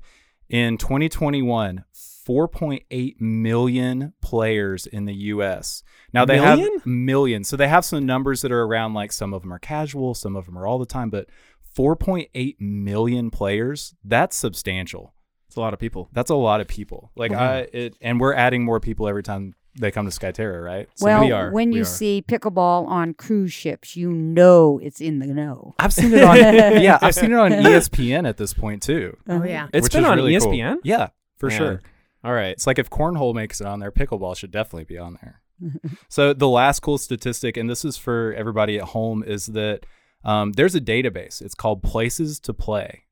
in 0.53 0.77
2021, 0.77 1.83
4.8 1.95 3.19
million 3.19 4.13
players 4.22 4.86
in 4.86 5.05
the 5.05 5.13
U.S. 5.15 5.81
Now 6.13 6.25
they 6.25 6.39
Million? 6.39 6.74
have 6.74 6.86
millions, 6.86 7.50
so 7.50 7.57
they 7.57 7.67
have 7.67 7.83
some 7.83 8.05
numbers 8.05 8.43
that 8.43 8.51
are 8.51 8.62
around. 8.62 8.93
Like 8.93 9.12
some 9.12 9.33
of 9.33 9.41
them 9.41 9.51
are 9.51 9.57
casual, 9.57 10.13
some 10.13 10.36
of 10.36 10.45
them 10.45 10.55
are 10.55 10.67
all 10.67 10.77
the 10.77 10.86
time, 10.86 11.10
but 11.10 11.27
4.8 11.75 12.55
million 12.60 13.31
players. 13.31 13.95
That's 14.05 14.38
substantial. 14.38 15.15
It's 15.48 15.55
a 15.55 15.60
lot 15.60 15.74
of 15.74 15.79
people. 15.79 16.10
That's 16.13 16.29
a 16.29 16.36
lot 16.36 16.62
of 16.62 16.67
people. 16.67 17.12
Like 17.15 17.31
I, 17.31 17.67
it, 17.74 17.98
and 18.00 18.19
we're 18.19 18.36
adding 18.36 18.63
more 18.63 18.79
people 18.79 19.07
every 19.07 19.24
time 19.24 19.55
they 19.80 19.92
come 19.92 20.10
to 20.10 20.12
Skyterra, 20.12 20.63
right? 20.63 20.88
So 20.96 21.06
well, 21.06 21.22
we 21.25 21.32
are. 21.32 21.51
when 21.51 21.70
We 21.70 21.77
you 21.77 21.82
are. 21.82 21.86
see 21.86 22.24
pickleball 22.27 22.88
on 22.88 23.13
cruise 23.13 23.51
ships, 23.53 23.96
you 23.96 24.12
know 24.12 24.80
it's 24.84 25.01
in 25.01 25.20
the 25.20 25.27
know. 25.27 25.74
I've 25.80 25.94
seen 25.94 26.13
it 26.13 26.24
on, 26.24 26.38
yeah, 26.82 27.00
I've 27.01 27.15
seen 27.15 27.32
it 27.32 27.38
on 27.39 27.51
ESPN 27.51 28.27
at 28.27 28.38
this 28.38 28.53
point 28.53 28.82
too. 28.84 29.18
Oh 29.27 29.44
yeah. 29.44 29.68
it's 29.74 29.89
been 29.89 30.06
on 30.06 30.18
really 30.18 30.38
cool. 30.38 30.51
ESPN? 30.51 30.77
Yeah, 30.84 31.10
for 31.38 31.50
Man. 31.50 31.58
sure. 31.58 31.82
All 32.24 32.34
right. 32.34 32.51
It's 32.51 32.68
like 32.68 32.77
if 32.80 32.89
cornhole 32.89 33.34
makes 33.34 33.60
it 33.62 33.68
on 33.68 33.80
there, 33.80 33.92
pickleball 33.92 34.38
should 34.38 34.51
definitely 34.51 34.86
be 34.86 34.98
on 34.98 35.18
there. 35.22 35.42
so 36.10 36.34
the 36.34 36.48
last 36.48 36.82
cool 36.82 36.98
statistic, 36.98 37.58
and 37.58 37.70
this 37.70 37.84
is 37.84 37.98
for 37.98 38.34
everybody 38.38 38.77
at 38.77 38.86
home, 38.86 39.24
is 39.24 39.48
that 39.48 39.86
um, 40.24 40.53
there's 40.53 40.75
a 40.75 40.82
database. 40.82 41.42
It's 41.42 41.56
called 41.56 41.84
Places 41.84 42.39
to 42.42 42.53
Play, 42.53 43.03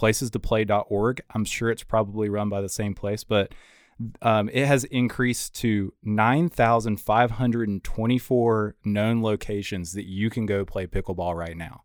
places2play.org. 0.00 1.20
I'm 1.34 1.44
sure 1.44 1.70
it's 1.70 1.82
probably 1.82 2.28
run 2.28 2.48
by 2.48 2.60
the 2.60 2.68
same 2.68 2.94
place, 2.94 3.24
but 3.24 3.52
um, 4.22 4.48
it 4.52 4.66
has 4.66 4.84
increased 4.84 5.54
to 5.56 5.92
9,524 6.04 8.76
known 8.84 9.22
locations 9.22 9.92
that 9.94 10.04
you 10.06 10.30
can 10.30 10.46
go 10.46 10.64
play 10.64 10.86
pickleball 10.86 11.34
right 11.34 11.56
now. 11.56 11.82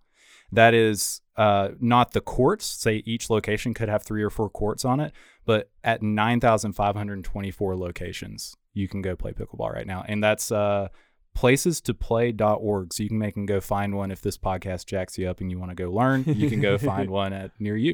That 0.52 0.74
is 0.74 1.22
uh, 1.38 1.70
not 1.80 2.12
the 2.12 2.20
courts. 2.22 2.66
Say 2.66 3.02
each 3.06 3.30
location 3.30 3.74
could 3.74 3.88
have 3.90 4.04
three 4.04 4.24
or 4.24 4.30
four 4.30 4.50
courts 4.50 4.84
on 4.84 5.00
it, 5.00 5.14
but 5.46 5.70
at 5.84 6.02
9,524 6.02 7.76
locations, 7.78 8.56
you 8.74 8.88
can 8.90 9.02
go 9.02 9.16
play 9.16 9.32
pickleball 9.32 9.72
right 9.74 9.88
now. 9.88 10.04
And 10.08 10.22
that's 10.22 10.52
uh, 10.52 10.90
places2play.org. 11.38 12.94
So 12.94 13.04
you 13.04 13.10
can 13.10 13.18
make 13.20 13.38
and 13.38 13.48
go 13.48 13.62
find 13.62 13.96
one 13.96 14.12
if 14.12 14.20
this 14.22 14.38
podcast 14.38 14.86
jacks 14.88 15.18
you 15.18 15.30
up 15.30 15.40
and 15.40 15.50
you 15.50 15.58
want 15.58 15.72
to 15.72 15.76
go 15.76 15.90
learn. 15.90 16.26
You 16.28 16.50
can 16.50 16.60
go 16.60 16.78
find 16.78 17.10
one 17.10 17.32
at 17.32 17.52
near 17.60 17.78
you. 17.78 17.94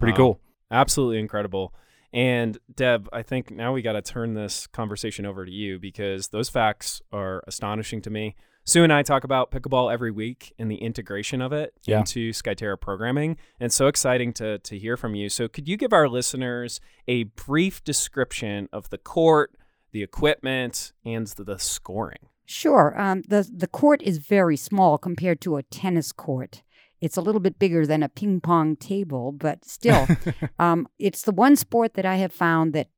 Pretty 0.00 0.12
Wow. 0.12 0.16
cool. 0.16 0.40
Absolutely 0.72 1.20
incredible. 1.20 1.72
And 2.16 2.56
Deb, 2.74 3.10
I 3.12 3.22
think 3.22 3.50
now 3.50 3.74
we 3.74 3.82
got 3.82 3.92
to 3.92 4.00
turn 4.00 4.32
this 4.32 4.66
conversation 4.66 5.26
over 5.26 5.44
to 5.44 5.52
you 5.52 5.78
because 5.78 6.28
those 6.28 6.48
facts 6.48 7.02
are 7.12 7.44
astonishing 7.46 8.00
to 8.02 8.10
me. 8.10 8.34
Sue 8.64 8.82
and 8.82 8.90
I 8.92 9.02
talk 9.02 9.22
about 9.22 9.50
pickleball 9.50 9.92
every 9.92 10.10
week 10.10 10.54
and 10.58 10.70
the 10.70 10.76
integration 10.76 11.42
of 11.42 11.52
it 11.52 11.74
Yeah. 11.84 11.98
into 11.98 12.30
Skyterra 12.32 12.80
programming. 12.80 13.36
And 13.60 13.70
so 13.70 13.86
exciting 13.86 14.32
to, 14.32 14.58
to 14.60 14.78
hear 14.78 14.96
from 14.96 15.14
you. 15.14 15.28
So, 15.28 15.46
could 15.46 15.68
you 15.68 15.76
give 15.76 15.92
our 15.92 16.08
listeners 16.08 16.80
a 17.06 17.24
brief 17.24 17.84
description 17.84 18.70
of 18.72 18.88
the 18.88 18.98
court, 18.98 19.52
the 19.92 20.02
equipment, 20.02 20.92
and 21.04 21.26
the, 21.26 21.44
the 21.44 21.58
scoring? 21.58 22.30
Sure. 22.46 22.98
Um, 22.98 23.22
the 23.28 23.46
the 23.54 23.66
court 23.66 24.00
is 24.02 24.18
very 24.18 24.56
small 24.56 24.96
compared 24.98 25.40
to 25.42 25.56
a 25.56 25.62
tennis 25.64 26.12
court. 26.12 26.62
It's 27.00 27.16
a 27.16 27.20
little 27.20 27.40
bit 27.40 27.58
bigger 27.58 27.86
than 27.86 28.02
a 28.02 28.08
ping 28.08 28.40
pong 28.40 28.76
table, 28.76 29.32
but 29.32 29.64
still, 29.64 30.06
um, 30.58 30.88
it's 30.98 31.22
the 31.22 31.32
one 31.32 31.56
sport 31.56 31.94
that 31.94 32.06
I 32.06 32.16
have 32.16 32.32
found 32.32 32.72
that 32.72 32.88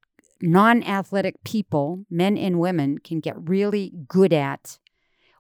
non-athletic 0.41 1.43
people, 1.45 2.05
men 2.11 2.39
and 2.39 2.61
women, 2.61 2.99
can 2.99 3.21
get 3.21 3.49
really 3.49 3.93
good 4.07 4.33
at 4.33 4.79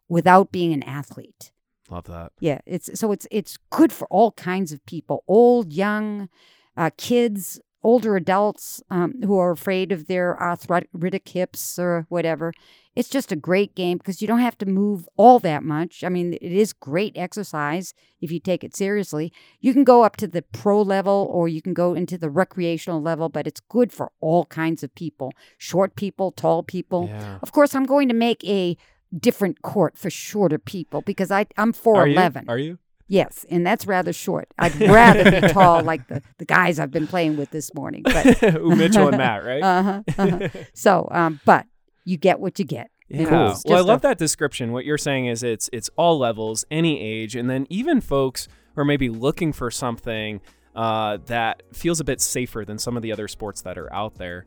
without 0.09 0.51
being 0.51 0.73
an 0.73 0.83
athlete. 0.83 1.53
Love 1.91 2.05
that. 2.05 2.33
Yeah, 2.41 2.61
it's 2.67 2.99
so 2.99 3.13
it's 3.13 3.27
it's 3.31 3.59
good 3.71 3.93
for 3.93 4.07
all 4.09 4.33
kinds 4.33 4.73
of 4.73 4.85
people, 4.85 5.25
old, 5.27 5.73
young, 5.73 6.29
uh, 6.77 6.91
kids, 6.99 7.61
older 7.83 8.17
adults 8.17 8.83
um, 8.91 9.15
who 9.23 9.39
are 9.39 9.51
afraid 9.51 9.93
of 9.93 10.07
their 10.07 10.41
arthritic 10.41 11.29
hips 11.29 11.79
or 11.79 12.07
whatever. 12.09 12.53
It's 12.97 13.09
just 13.09 13.31
a 13.31 13.37
great 13.37 13.77
game 13.77 13.99
because 13.99 14.21
you 14.21 14.27
don't 14.27 14.41
have 14.41 14.59
to 14.59 14.67
move 14.67 15.09
all 15.17 15.39
that 15.41 15.63
much. 15.63 16.03
I 16.03 16.09
mean, 16.09 16.35
it 16.35 16.53
is 16.53 16.73
great 16.73 17.17
exercise 17.17 17.95
if 18.21 18.33
you 18.33 18.41
take 18.41 18.65
it 18.65 18.75
seriously. 18.75 19.33
You 19.61 19.73
can 19.73 19.85
go 19.85 20.03
up 20.03 20.17
to 20.17 20.27
the 20.27 20.43
pro 20.43 20.83
level 20.83 21.29
or 21.33 21.47
you 21.47 21.63
can 21.63 21.75
go 21.75 21.95
into 21.95 22.19
the 22.19 22.29
recreational 22.29 23.01
level, 23.01 23.29
but 23.29 23.47
it's 23.47 23.61
good 23.61 23.93
for 23.93 24.11
all 24.21 24.47
kinds 24.47 24.83
of 24.83 24.93
people 24.95 25.33
short 25.57 25.95
people, 25.95 26.33
tall 26.33 26.65
people. 26.65 27.07
Yeah. 27.09 27.39
Of 27.43 27.53
course, 27.53 27.75
I'm 27.75 27.85
going 27.85 28.09
to 28.09 28.15
make 28.15 28.43
a 28.45 28.77
different 29.17 29.63
court 29.63 29.97
for 29.97 30.11
shorter 30.11 30.59
people 30.59 31.03
because 31.03 31.31
I, 31.31 31.47
I'm 31.57 31.73
Are 31.87 32.07
you? 32.09 32.17
4'11. 32.17 32.49
Are 32.49 32.59
you? 32.59 32.79
Yes, 33.09 33.47
and 33.51 33.67
that's 33.67 33.87
rather 33.87 34.13
short. 34.13 34.49
I'd 34.59 34.79
rather 34.81 35.41
be 35.41 35.49
tall 35.49 35.83
like 35.83 36.07
the, 36.09 36.23
the 36.37 36.45
guys 36.45 36.79
I've 36.79 36.91
been 36.91 37.07
playing 37.07 37.37
with 37.37 37.51
this 37.51 37.73
morning. 37.75 38.03
But 38.05 38.43
Ooh, 38.57 38.77
Mitchell 38.77 39.09
and 39.09 39.17
Matt, 39.17 39.45
right? 39.45 39.63
uh-huh, 39.63 40.03
uh-huh. 40.19 40.49
So, 40.75 41.09
um, 41.11 41.41
but 41.45 41.67
you 42.05 42.17
get 42.19 42.39
what 42.39 42.59
you 42.59 42.65
get. 42.65 42.91
Yeah. 43.09 43.25
Cool. 43.25 43.57
Well, 43.65 43.79
I 43.79 43.81
love 43.81 44.01
a- 44.01 44.09
that 44.09 44.19
description. 44.19 44.73
What 44.73 44.85
you're 44.85 44.99
saying 44.99 45.27
is 45.27 45.43
it's 45.43 45.71
it's 45.73 45.89
all 45.97 46.19
levels, 46.19 46.65
any 46.71 47.01
age, 47.01 47.35
and 47.35 47.49
then 47.49 47.67
even 47.71 48.01
folks 48.03 48.47
who 48.75 48.83
are 48.83 48.85
maybe 48.85 49.09
looking 49.09 49.53
for 49.55 49.71
something 49.71 50.43
uh, 50.77 51.17
that 51.27 51.63
feels 51.73 52.01
a 52.01 52.05
bit 52.05 52.21
safer 52.21 52.65
than 52.65 52.79
some 52.79 52.97
of 52.97 53.03
the 53.03 53.11
other 53.11 53.27
sports 53.27 53.63
that 53.63 53.79
are 53.79 53.93
out 53.93 54.17
there. 54.17 54.45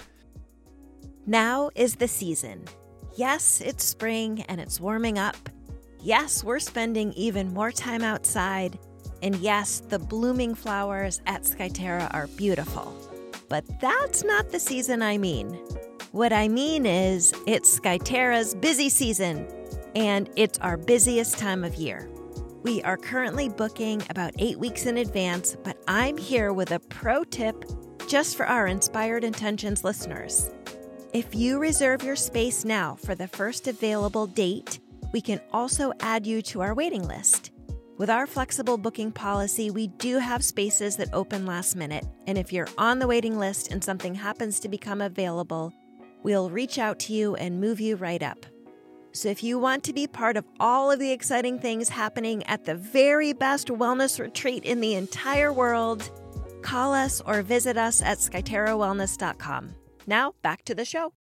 Now 1.26 1.70
is 1.76 1.96
the 1.96 2.08
season. 2.08 2.66
Yes, 3.18 3.62
it's 3.62 3.84
spring 3.84 4.44
and 4.48 4.62
it's 4.62 4.80
warming 4.80 5.18
up. 5.20 5.36
Yes, 6.04 6.44
we're 6.44 6.60
spending 6.60 7.14
even 7.14 7.54
more 7.54 7.72
time 7.72 8.02
outside. 8.02 8.80
And 9.22 9.36
yes, 9.36 9.82
the 9.82 10.00
blooming 10.00 10.56
flowers 10.56 11.22
at 11.28 11.44
Skyterra 11.44 12.12
are 12.12 12.26
beautiful. 12.26 12.96
But 13.50 13.66
that's 13.80 14.24
not 14.24 14.50
the 14.50 14.60
season 14.60 15.04
I 15.04 15.20
mean. 15.20 15.54
What 16.12 16.34
I 16.34 16.48
mean 16.48 16.88
is, 16.88 17.34
it's 17.46 17.80
Skyterra's 17.80 18.56
busy 18.56 18.90
season, 18.90 19.48
and 19.94 20.28
it's 20.36 20.58
our 20.60 20.76
busiest 20.76 21.38
time 21.38 21.64
of 21.64 21.76
year. 21.76 22.10
We 22.64 22.82
are 22.82 22.98
currently 22.98 23.50
booking 23.50 24.02
about 24.10 24.34
eight 24.40 24.58
weeks 24.58 24.88
in 24.88 24.98
advance, 24.98 25.56
but 25.64 25.78
I'm 25.88 26.18
here 26.18 26.52
with 26.52 26.72
a 26.72 26.80
pro 26.80 27.24
tip 27.24 27.64
just 28.08 28.38
for 28.38 28.48
our 28.48 28.66
Inspired 28.66 29.24
Intentions 29.24 29.84
listeners. 29.84 30.50
If 31.14 31.36
you 31.36 31.60
reserve 31.60 32.02
your 32.02 32.16
space 32.16 32.66
now 32.66 32.96
for 32.96 33.14
the 33.14 33.28
first 33.28 33.68
available 33.68 34.26
date, 34.26 34.80
we 35.12 35.22
can 35.22 35.42
also 35.52 35.94
add 36.00 36.26
you 36.26 36.42
to 36.44 36.62
our 36.62 36.74
waiting 36.74 37.08
list. 37.08 37.52
With 37.98 38.10
our 38.10 38.26
flexible 38.26 38.78
booking 38.78 39.12
policy, 39.12 39.70
we 39.70 39.88
do 39.88 40.18
have 40.18 40.44
spaces 40.44 40.96
that 40.98 41.14
open 41.14 41.46
last 41.46 41.76
minute, 41.76 42.06
and 42.26 42.38
if 42.38 42.52
you're 42.52 42.68
on 42.78 43.00
the 43.00 43.08
waiting 43.08 43.38
list 43.38 43.72
and 43.72 43.84
something 43.84 44.16
happens 44.16 44.60
to 44.62 44.70
become 44.70 45.02
available, 45.02 45.72
we'll 46.24 46.50
reach 46.50 46.80
out 46.80 46.98
to 47.00 47.14
you 47.14 47.36
and 47.36 47.62
move 47.62 47.80
you 47.80 47.96
right 47.96 48.24
up. 48.24 48.46
So 49.14 49.30
if 49.30 49.44
you 49.44 49.60
want 49.60 49.84
to 49.84 49.94
be 49.94 50.08
part 50.08 50.38
of 50.38 50.46
all 50.60 50.90
of 50.90 51.00
the 51.00 51.12
exciting 51.12 51.60
things 51.60 51.90
happening 51.90 52.44
at 52.46 52.64
the 52.64 52.76
very 52.76 53.34
best 53.34 53.68
wellness 53.68 54.20
retreat 54.20 54.64
in 54.64 54.80
the 54.80 54.96
entire 54.96 55.52
world, 55.52 56.10
call 56.62 56.94
us 56.94 57.22
or 57.26 57.42
visit 57.42 57.78
us 57.78 58.02
at 58.02 58.20
skyterrawellness.com. 58.20 59.76
Now, 60.08 60.34
back 60.42 60.64
to 60.66 60.76
the 60.76 60.86
show. 60.86 61.14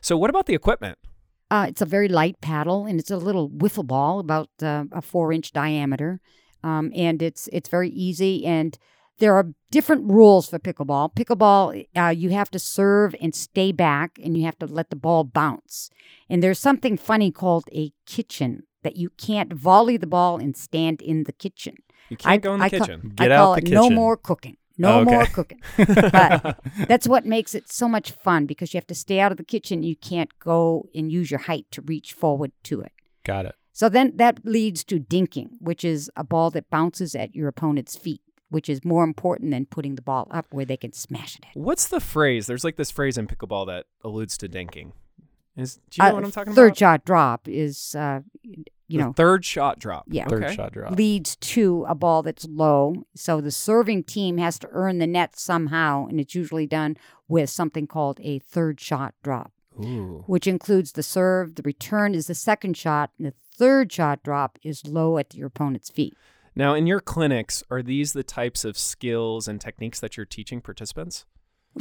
So, 0.00 0.16
what 0.16 0.30
about 0.30 0.46
the 0.46 0.54
equipment? 0.54 0.98
Uh, 1.50 1.66
it's 1.68 1.80
a 1.80 1.86
very 1.86 2.08
light 2.08 2.40
paddle, 2.40 2.84
and 2.84 3.00
it's 3.00 3.10
a 3.10 3.16
little 3.16 3.48
wiffle 3.48 3.86
ball, 3.86 4.20
about 4.20 4.50
uh, 4.62 4.84
a 4.92 5.00
four-inch 5.00 5.52
diameter, 5.52 6.20
um, 6.62 6.92
and 6.94 7.22
it's 7.22 7.48
it's 7.52 7.68
very 7.70 7.88
easy. 7.90 8.44
And 8.44 8.76
there 9.18 9.34
are 9.34 9.46
different 9.70 10.04
rules 10.10 10.48
for 10.50 10.58
pickleball. 10.58 11.14
Pickleball, 11.14 11.86
uh, 11.96 12.08
you 12.10 12.30
have 12.30 12.50
to 12.50 12.58
serve 12.58 13.14
and 13.20 13.34
stay 13.34 13.72
back, 13.72 14.18
and 14.22 14.36
you 14.36 14.44
have 14.44 14.58
to 14.58 14.66
let 14.66 14.90
the 14.90 14.96
ball 14.96 15.24
bounce. 15.24 15.90
And 16.28 16.42
there's 16.42 16.58
something 16.58 16.96
funny 16.98 17.30
called 17.32 17.64
a 17.72 17.92
kitchen 18.06 18.64
that 18.82 18.96
you 18.96 19.10
can't 19.10 19.52
volley 19.52 19.96
the 19.96 20.06
ball 20.06 20.36
and 20.38 20.56
stand 20.56 21.00
in 21.02 21.24
the 21.24 21.32
kitchen. 21.32 21.76
You 22.10 22.16
can't 22.16 22.32
I- 22.34 22.36
go 22.36 22.54
in 22.54 22.60
the 22.60 22.66
I 22.66 22.68
ca- 22.70 22.78
kitchen. 22.80 23.12
Get 23.14 23.32
I 23.32 23.34
out 23.34 23.44
call 23.44 23.54
the 23.54 23.62
it 23.62 23.70
no 23.70 23.90
more 23.90 24.16
cooking. 24.16 24.56
No 24.78 25.00
Okay. 25.00 25.10
more 25.10 25.26
cooking. 25.26 25.60
But 25.76 26.60
that's 26.88 27.08
what 27.08 27.26
makes 27.26 27.54
it 27.54 27.70
so 27.70 27.88
much 27.88 28.12
fun 28.12 28.46
because 28.46 28.72
you 28.72 28.78
have 28.78 28.86
to 28.86 28.94
stay 28.94 29.18
out 29.20 29.32
of 29.32 29.38
the 29.38 29.44
kitchen. 29.44 29.82
You 29.82 29.96
can't 29.96 30.30
go 30.38 30.88
and 30.94 31.10
use 31.10 31.30
your 31.30 31.40
height 31.40 31.66
to 31.72 31.82
reach 31.82 32.12
forward 32.12 32.52
to 32.64 32.80
it. 32.80 32.92
Got 33.24 33.46
it. 33.46 33.54
So 33.72 33.88
then 33.88 34.16
that 34.16 34.40
leads 34.44 34.84
to 34.84 34.98
dinking, 34.98 35.50
which 35.60 35.84
is 35.84 36.10
a 36.16 36.24
ball 36.24 36.50
that 36.52 36.70
bounces 36.70 37.14
at 37.14 37.34
your 37.34 37.48
opponent's 37.48 37.96
feet, 37.96 38.20
which 38.50 38.68
is 38.68 38.84
more 38.84 39.04
important 39.04 39.50
than 39.50 39.66
putting 39.66 39.94
the 39.94 40.02
ball 40.02 40.26
up 40.30 40.46
where 40.50 40.64
they 40.64 40.76
can 40.76 40.92
smash 40.92 41.36
it. 41.36 41.44
At. 41.50 41.56
What's 41.56 41.86
the 41.88 42.00
phrase? 42.00 42.46
There's 42.46 42.64
like 42.64 42.76
this 42.76 42.90
phrase 42.90 43.18
in 43.18 43.26
pickleball 43.26 43.66
that 43.66 43.86
alludes 44.02 44.36
to 44.38 44.48
dinking. 44.48 44.92
Is 45.56 45.76
do 45.90 45.98
you 45.98 46.04
know 46.04 46.10
Uh, 46.10 46.14
what 46.14 46.24
I'm 46.24 46.30
talking 46.32 46.52
third 46.54 46.68
about? 46.68 46.78
shot 46.78 47.04
drop 47.04 47.48
is, 47.48 47.94
uh, 47.96 48.20
you 48.88 48.98
The 48.98 49.04
know, 49.04 49.12
third 49.12 49.44
shot 49.44 49.78
drop. 49.78 50.04
Yeah. 50.08 50.26
Third 50.26 50.44
Okay. 50.44 50.54
shot 50.56 50.72
drop. 50.72 50.96
leads 50.96 51.36
to 51.36 51.84
a 51.88 51.94
ball 51.94 52.22
that's 52.22 52.46
low. 52.46 53.04
So 53.14 53.40
the 53.40 53.50
serving 53.50 54.04
team 54.04 54.38
has 54.38 54.58
to 54.60 54.68
earn 54.72 54.98
the 54.98 55.06
net 55.06 55.38
somehow, 55.38 56.06
and 56.06 56.18
it's 56.18 56.34
usually 56.34 56.66
done 56.66 56.96
with 57.28 57.50
something 57.50 57.86
called 57.86 58.18
a 58.22 58.38
third 58.40 58.80
shot 58.80 59.14
drop. 59.22 59.52
Ooh. 59.80 60.24
which 60.26 60.48
includes 60.48 60.90
the 60.92 61.04
serve. 61.04 61.54
The 61.54 61.62
return 61.62 62.12
is 62.12 62.26
the 62.26 62.34
second 62.34 62.76
shot, 62.76 63.10
and 63.16 63.28
the 63.28 63.34
third 63.56 63.92
shot 63.92 64.24
drop 64.24 64.58
is 64.64 64.84
low 64.84 65.18
at 65.18 65.36
your 65.36 65.46
opponent's 65.46 65.88
feet. 65.88 66.16
Now, 66.56 66.74
in 66.74 66.88
your 66.88 66.98
clinics, 66.98 67.62
are 67.70 67.80
these 67.80 68.12
the 68.12 68.24
types 68.24 68.64
of 68.64 68.76
skills 68.76 69.46
and 69.46 69.60
techniques 69.60 70.00
that 70.00 70.16
you're 70.16 70.26
teaching 70.26 70.60
participants? 70.60 71.26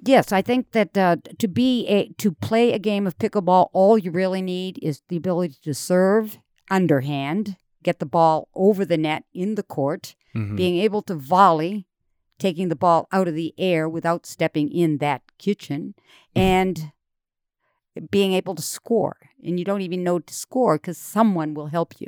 Yes, 0.06 0.32
I 0.32 0.44
think 0.44 0.74
that 0.74 0.96
uh, 0.96 1.16
to 1.40 1.48
be 1.48 1.88
a 1.88 2.10
to 2.20 2.34
play 2.34 2.72
a 2.72 2.78
game 2.78 3.08
of 3.08 3.18
pickleball, 3.18 3.70
all 3.74 3.98
you 3.98 4.12
really 4.12 4.44
need 4.44 4.78
is 4.84 5.02
the 5.08 5.18
ability 5.18 5.56
to 5.64 5.74
serve 5.74 6.38
underhand, 6.70 7.58
get 7.84 8.00
the 8.00 8.06
ball 8.06 8.48
over 8.56 8.86
the 8.86 8.98
net 8.98 9.24
in 9.34 9.56
the 9.56 9.64
court, 9.64 10.16
Mhm. 10.36 10.56
being 10.56 10.78
able 10.78 11.02
to 11.04 11.16
volley, 11.16 11.86
taking 12.40 12.70
the 12.70 12.76
ball 12.76 13.08
out 13.12 13.28
of 13.28 13.34
the 13.36 13.54
air 13.58 13.88
without 13.90 14.26
stepping 14.26 14.70
in 14.72 14.98
that 14.98 15.22
kitchen, 15.38 15.96
and 16.36 16.92
being 18.12 18.34
able 18.34 18.56
to 18.56 18.62
score. 18.62 19.18
And 19.44 19.60
you 19.60 19.66
don't 19.66 19.82
even 19.82 20.04
know 20.04 20.20
to 20.20 20.34
score 20.34 20.78
because 20.78 20.98
someone 20.98 21.54
will 21.54 21.68
help 21.68 22.00
you. 22.02 22.08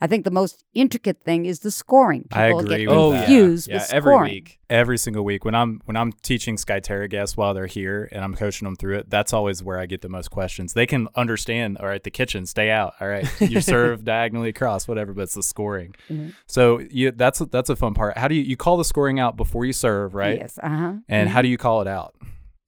I 0.00 0.06
think 0.06 0.24
the 0.24 0.30
most 0.30 0.64
intricate 0.74 1.22
thing 1.24 1.46
is 1.46 1.60
the 1.60 1.70
scoring. 1.70 2.28
I 2.30 2.48
People 2.48 2.60
agree 2.60 2.78
get 2.78 2.88
with 2.88 2.96
oh, 2.98 3.10
that. 3.10 3.16
yeah. 3.16 3.24
confused 3.26 3.68
Yeah, 3.68 3.74
with 3.76 3.92
every 3.92 4.12
scoring. 4.12 4.32
week. 4.32 4.58
every 4.68 4.98
single 4.98 5.24
week 5.24 5.44
when 5.44 5.54
I'm 5.54 5.80
when 5.84 5.96
I'm 5.96 6.12
teaching 6.12 6.56
Skyterra 6.56 7.08
guests 7.08 7.36
while 7.36 7.54
they're 7.54 7.66
here 7.66 8.08
and 8.12 8.22
I'm 8.22 8.34
coaching 8.34 8.66
them 8.66 8.76
through 8.76 8.98
it, 8.98 9.10
that's 9.10 9.32
always 9.32 9.62
where 9.62 9.78
I 9.78 9.86
get 9.86 10.02
the 10.02 10.08
most 10.08 10.30
questions. 10.30 10.74
They 10.74 10.86
can 10.86 11.08
understand, 11.16 11.78
all 11.78 11.86
right, 11.86 12.02
the 12.02 12.10
kitchen, 12.10 12.44
stay 12.46 12.70
out. 12.70 12.94
All 13.00 13.08
right, 13.08 13.26
you 13.40 13.60
serve 13.74 14.04
diagonally 14.04 14.50
across, 14.50 14.86
whatever, 14.86 15.12
but 15.12 15.22
it's 15.22 15.34
the 15.34 15.42
scoring. 15.42 15.94
Mhm. 16.10 16.34
So 16.46 16.80
you 16.90 17.12
that's 17.12 17.38
that's 17.38 17.70
a 17.70 17.76
fun 17.76 17.94
part. 17.94 18.18
How 18.18 18.28
do 18.28 18.34
you 18.34 18.42
you 18.42 18.56
call 18.56 18.76
the 18.76 18.84
scoring 18.84 19.18
out 19.20 19.36
before 19.36 19.64
you 19.64 19.72
serve, 19.72 20.14
right? 20.14 20.38
Yes. 20.38 20.58
Uh 20.62 20.68
huh. 20.68 20.92
And 21.08 21.28
how 21.30 21.40
do 21.40 21.48
you 21.48 21.56
call 21.56 21.80
it 21.80 21.88
out? 21.88 22.14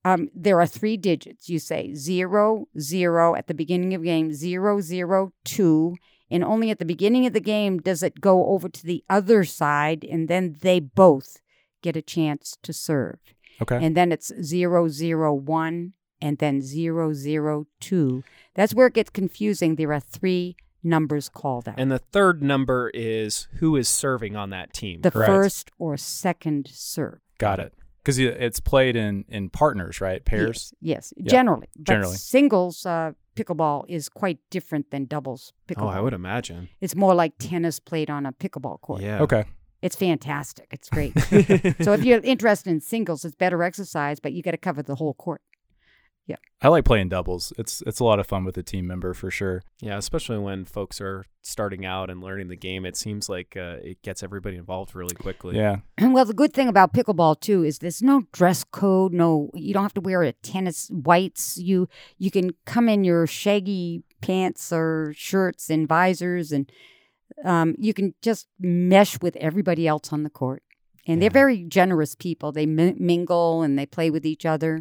Um, 0.07 0.29
there 0.33 0.61
are 0.61 0.69
three 0.69 0.97
digits. 0.97 1.49
You 1.49 1.59
say 1.59 1.93
zero, 1.95 2.69
zero 2.79 3.35
at 3.35 3.49
the 3.49 3.55
beginning 3.55 3.93
of 3.93 4.05
game, 4.05 4.33
zero, 4.33 4.81
zero, 4.81 5.33
two. 5.45 5.97
And 6.31 6.45
only 6.45 6.71
at 6.71 6.79
the 6.79 6.85
beginning 6.85 7.27
of 7.27 7.33
the 7.33 7.41
game 7.41 7.79
does 7.79 8.05
it 8.05 8.21
go 8.21 8.47
over 8.47 8.69
to 8.69 8.87
the 8.87 9.03
other 9.11 9.43
side, 9.43 10.05
and 10.05 10.29
then 10.29 10.57
they 10.61 10.79
both 10.79 11.39
get 11.83 11.97
a 11.97 12.03
chance 12.03 12.57
to 12.63 12.73
serve. 12.73 13.19
Okay. 13.61 13.85
And 13.85 13.97
then 13.97 14.13
it's 14.13 14.33
zero, 14.41 14.87
zero, 14.87 15.35
one, 15.35 15.95
and 16.21 16.39
then 16.39 16.63
zero, 16.63 17.13
zero, 17.13 17.67
two. 17.81 18.23
That's 18.55 18.75
where 18.75 18.87
it 18.87 18.95
gets 18.95 19.11
confusing. 19.11 19.75
There 19.75 19.93
are 19.93 20.01
three 20.01 20.57
numbers 20.85 21.29
called 21.29 21.69
out 21.69 21.75
And 21.79 21.91
the 21.91 21.99
third 21.99 22.45
number 22.45 22.91
is 22.95 23.49
who 23.59 23.75
is 23.75 23.89
serving 23.89 24.37
on 24.37 24.51
that 24.51 24.73
team. 24.73 25.01
the 25.01 25.11
correct. 25.11 25.33
first 25.33 25.71
or 25.81 25.97
second 25.97 26.69
serve. 26.71 27.19
Got 27.39 27.59
it. 27.59 27.75
Because 28.07 28.19
it's 28.21 28.61
played 28.61 28.95
in 28.95 29.25
in 29.29 29.51
partners, 29.51 30.01
right? 30.01 30.25
Pairs. 30.25 30.73
Yes, 30.81 31.13
yes. 31.17 31.25
Yeah, 31.25 31.29
generally. 31.29 31.67
But 31.75 31.87
generally. 31.87 32.17
singles 32.17 32.87
uh, 32.87 33.15
pickleball 33.35 33.85
is 33.89 34.09
quite 34.09 34.39
different 34.49 34.93
than 34.93 35.07
doubles 35.07 35.53
pickleball. 35.67 35.83
oh, 35.83 35.89
I 35.89 36.01
would 36.01 36.13
imagine. 36.13 36.69
It's 36.81 36.95
more 36.95 37.17
like 37.17 37.33
tennis 37.41 37.81
played 37.81 38.09
on 38.09 38.25
a 38.25 38.33
pickleball 38.33 38.81
court. 38.81 39.03
Yeah. 39.03 39.23
Okay. 39.23 39.47
It's 39.83 39.97
fantastic. 39.97 40.69
It's 40.71 40.89
great. 40.89 41.19
so 41.83 41.95
if 41.95 42.05
you're 42.05 42.21
interested 42.21 42.71
in 42.71 42.81
singles, 42.81 43.25
it's 43.25 43.35
better 43.35 43.61
exercise, 43.65 44.21
but 44.21 44.33
you 44.33 44.41
got 44.41 44.53
to 44.53 44.57
cover 44.57 44.85
the 44.85 44.95
whole 44.95 45.15
court. 45.15 45.43
I 46.63 46.69
like 46.69 46.87
playing 46.87 47.11
doubles. 47.11 47.53
It's 47.59 47.83
it's 47.87 48.01
a 48.01 48.05
lot 48.05 48.19
of 48.19 48.27
fun 48.27 48.45
with 48.45 48.57
a 48.57 48.63
team 48.63 48.87
member 48.87 49.13
for 49.13 49.31
sure. 49.31 49.63
Yeah, 49.83 49.99
especially 49.99 50.39
when 50.39 50.65
folks 50.65 51.03
are 51.03 51.27
starting 51.43 51.85
out 51.85 52.09
and 52.09 52.23
learning 52.23 52.49
the 52.49 52.57
game. 52.57 52.87
It 52.87 52.97
seems 52.97 53.29
like 53.29 53.55
uh, 53.59 53.77
it 53.83 54.01
gets 54.01 54.23
everybody 54.23 54.57
involved 54.57 54.95
really 54.95 55.15
quickly. 55.15 55.55
Yeah. 55.57 55.77
Well, 56.01 56.25
the 56.25 56.33
good 56.33 56.55
thing 56.55 56.67
about 56.69 56.95
pickleball 56.95 57.41
too 57.41 57.63
is 57.63 57.79
there's 57.79 58.01
no 58.01 58.23
dress 58.33 58.65
code. 58.65 59.13
No, 59.13 59.51
you 59.53 59.75
don't 59.75 59.83
have 59.83 59.95
to 59.95 60.01
wear 60.01 60.23
a 60.23 60.33
tennis 60.33 60.89
whites. 60.89 61.59
You 61.59 61.89
you 62.17 62.31
can 62.31 62.53
come 62.65 62.89
in 62.89 63.05
your 63.05 63.27
shaggy 63.27 64.03
pants 64.23 64.73
or 64.73 65.13
shirts 65.15 65.69
and 65.69 65.87
visors, 65.87 66.53
and 66.53 66.73
um, 67.45 67.75
you 67.79 67.93
can 67.93 68.15
just 68.23 68.49
mesh 68.59 69.21
with 69.21 69.37
everybody 69.37 69.87
else 69.87 70.11
on 70.11 70.23
the 70.23 70.31
court. 70.31 70.63
And 71.07 71.19
Yeah. 71.21 71.29
they're 71.29 71.43
very 71.43 71.65
generous 71.65 72.15
people. 72.15 72.51
They 72.51 72.65
mi- 72.67 72.97
mingle 72.99 73.61
and 73.63 73.79
they 73.79 73.85
play 73.87 74.09
with 74.11 74.25
each 74.25 74.47
other. 74.47 74.81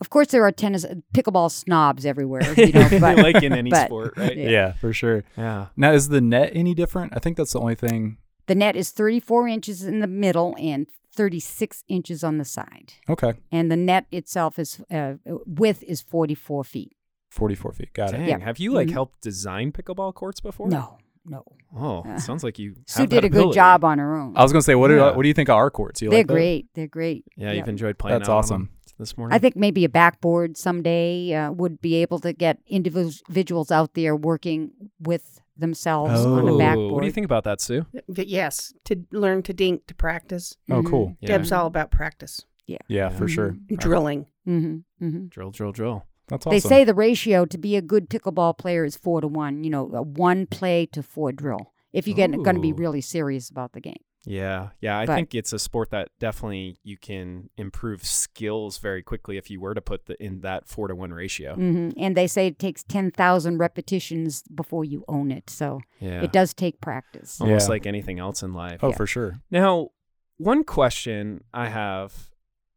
Of 0.00 0.10
course, 0.10 0.28
there 0.28 0.44
are 0.44 0.52
tennis 0.52 0.84
pickleball 1.14 1.50
snobs 1.50 2.04
everywhere. 2.04 2.42
You 2.56 2.72
know, 2.72 2.88
but, 3.00 3.16
like 3.18 3.42
in 3.42 3.52
any 3.52 3.70
but- 3.70 3.86
sport, 3.86 4.14
right? 4.16 4.36
yeah. 4.36 4.48
Yeah. 4.50 4.72
for 4.74 4.92
sure. 4.92 5.24
Yeah. 5.38 5.66
Now 5.76 5.92
is 5.92 6.08
the 6.08 6.20
net 6.20 6.50
any 6.54 6.74
different? 6.74 7.12
I 7.16 7.18
think 7.18 7.36
that's 7.36 7.52
the 7.52 7.60
only 7.60 7.74
thing. 7.76 8.18
The 8.46 8.54
net 8.54 8.76
is 8.76 8.90
34 8.90 9.48
inches 9.48 9.82
in 9.84 10.00
the 10.00 10.06
middle 10.06 10.54
and 10.60 10.86
36 11.16 11.82
inches 11.88 12.22
on 12.22 12.36
the 12.38 12.44
side. 12.44 12.92
Okay. 13.08 13.34
And 13.50 13.70
the 13.72 13.76
net 13.76 14.06
itself 14.12 14.58
is 14.58 14.80
uh, 14.90 15.14
width 15.46 15.82
is 15.82 16.02
44 16.02 16.62
feet. 16.64 16.92
44 17.30 17.72
feet. 17.72 17.92
Got 17.94 18.10
it. 18.10 18.18
Dang. 18.18 18.28
Yeah. 18.28 18.38
Have 18.38 18.58
you 18.58 18.72
like 18.72 18.88
Mhm. 18.88 18.92
helped 18.92 19.22
design 19.22 19.72
pickleball 19.72 20.14
courts 20.14 20.40
before? 20.40 20.68
No, 20.68 20.98
no. 21.24 21.42
Oh, 21.76 22.02
Uh, 22.06 22.14
it 22.14 22.20
sounds 22.20 22.44
like 22.44 22.58
you. 22.58 22.76
Sue 22.86 23.02
have 23.02 23.08
did 23.08 23.16
that 23.22 23.24
a 23.26 23.28
good 23.28 23.52
job 23.52 23.82
on 23.84 23.98
her 23.98 24.14
own. 24.16 24.36
I 24.36 24.42
was 24.42 24.52
gonna 24.52 24.62
say, 24.62 24.74
what 24.74 24.88
do 24.88 24.96
Yeah. 24.96 25.16
what 25.16 25.22
do 25.22 25.28
you 25.28 25.34
think 25.34 25.48
of 25.48 25.56
our 25.56 25.70
courts? 25.70 26.00
You 26.02 26.10
They're 26.10 26.20
like 26.20 26.26
great. 26.28 26.66
They're 26.74 26.86
great. 26.86 27.24
Yeah, 27.36 27.52
you've 27.52 27.68
enjoyed 27.68 27.98
playing. 27.98 28.18
That's 28.18 28.28
out 28.28 28.32
on 28.32 28.38
awesome. 28.38 28.70
Them 28.96 29.02
this 29.02 29.16
morning. 29.16 29.34
I 29.34 29.38
think 29.38 29.56
maybe 29.56 29.84
a 29.84 29.88
backboard 29.88 30.56
someday 30.56 31.32
uh, 31.34 31.52
would 31.52 31.80
be 31.80 31.96
able 31.96 32.18
to 32.20 32.32
get 32.32 32.58
individuals 32.66 33.70
out 33.70 33.94
there 33.94 34.16
working 34.16 34.70
with 35.00 35.40
themselves 35.56 36.20
on 36.24 36.46
a 36.48 36.52
Oh. 36.54 36.58
backboard. 36.58 36.92
What 36.92 37.00
do 37.00 37.06
you 37.06 37.12
think 37.12 37.24
about 37.24 37.44
that, 37.44 37.60
Sue? 37.60 37.86
But 38.08 38.28
yes, 38.28 38.74
to 38.84 39.04
learn 39.10 39.42
to 39.44 39.52
dink, 39.54 39.86
to 39.86 39.94
practice. 39.94 40.56
Oh, 40.70 40.82
Mhm. 40.82 40.86
cool. 40.90 41.16
Yeah. 41.20 41.28
Deb's 41.28 41.52
all 41.52 41.66
about 41.66 41.90
practice, 41.90 42.44
Yeah, 42.66 42.78
Yeah, 42.88 43.10
for 43.10 43.26
Mhm. 43.26 43.30
sure. 43.30 43.56
drilling. 43.76 44.26
Mm-hmm, 44.46 45.04
mm-hmm. 45.06 45.26
Drill, 45.28 45.50
drill, 45.52 45.70
drill. 45.72 46.04
That's 46.28 46.44
awesome. 46.46 46.56
They 46.56 46.58
say 46.60 46.82
the 46.82 46.94
ratio 46.94 47.44
to 47.46 47.56
be 47.56 47.76
a 47.76 47.80
good 47.80 48.10
pickleball 48.10 48.58
player 48.58 48.84
is 48.84 48.96
four 48.96 49.20
to 49.20 49.28
one. 49.28 49.62
You 49.62 49.70
know, 49.70 49.84
one 49.84 50.46
play 50.46 50.86
to 50.86 51.02
four 51.02 51.30
drill. 51.30 51.72
If 51.92 52.08
you're 52.08 52.16
going 52.16 52.56
to 52.56 52.60
be 52.60 52.72
really 52.72 53.00
serious 53.00 53.48
about 53.48 53.72
the 53.72 53.80
game. 53.80 54.02
Yeah, 54.28 54.70
yeah. 54.80 54.98
I 54.98 55.06
But- 55.06 55.14
think 55.14 55.34
it's 55.36 55.52
a 55.52 55.58
sport 55.58 55.90
that 55.90 56.08
definitely 56.18 56.78
you 56.82 56.96
can 56.98 57.48
improve 57.56 58.04
skills 58.04 58.78
very 58.78 59.00
quickly 59.02 59.36
if 59.36 59.50
you 59.50 59.60
were 59.60 59.72
to 59.72 59.80
put 59.80 60.06
the 60.06 60.20
in 60.22 60.40
that 60.40 60.66
four 60.66 60.88
to 60.88 60.94
one 60.96 61.12
ratio. 61.12 61.54
hmm 61.54 61.90
And 61.96 62.16
they 62.16 62.26
say 62.26 62.48
it 62.48 62.58
takes 62.58 62.82
10,000 62.82 63.58
repetitions 63.58 64.42
before 64.52 64.84
you 64.84 65.04
own 65.06 65.30
it. 65.30 65.48
So 65.48 65.80
Yeah, 66.00 66.22
it 66.24 66.32
does 66.32 66.52
take 66.54 66.80
practice. 66.80 67.40
almost 67.40 67.66
Yeah. 67.68 67.70
like 67.70 67.86
anything 67.86 68.18
else 68.18 68.42
in 68.42 68.52
life. 68.52 68.82
Oh, 68.82 68.88
Yeah. 68.88 68.96
for 68.96 69.06
sure. 69.06 69.40
Now, 69.50 69.90
one 70.38 70.64
question 70.64 71.44
I 71.54 71.68
have 71.68 72.30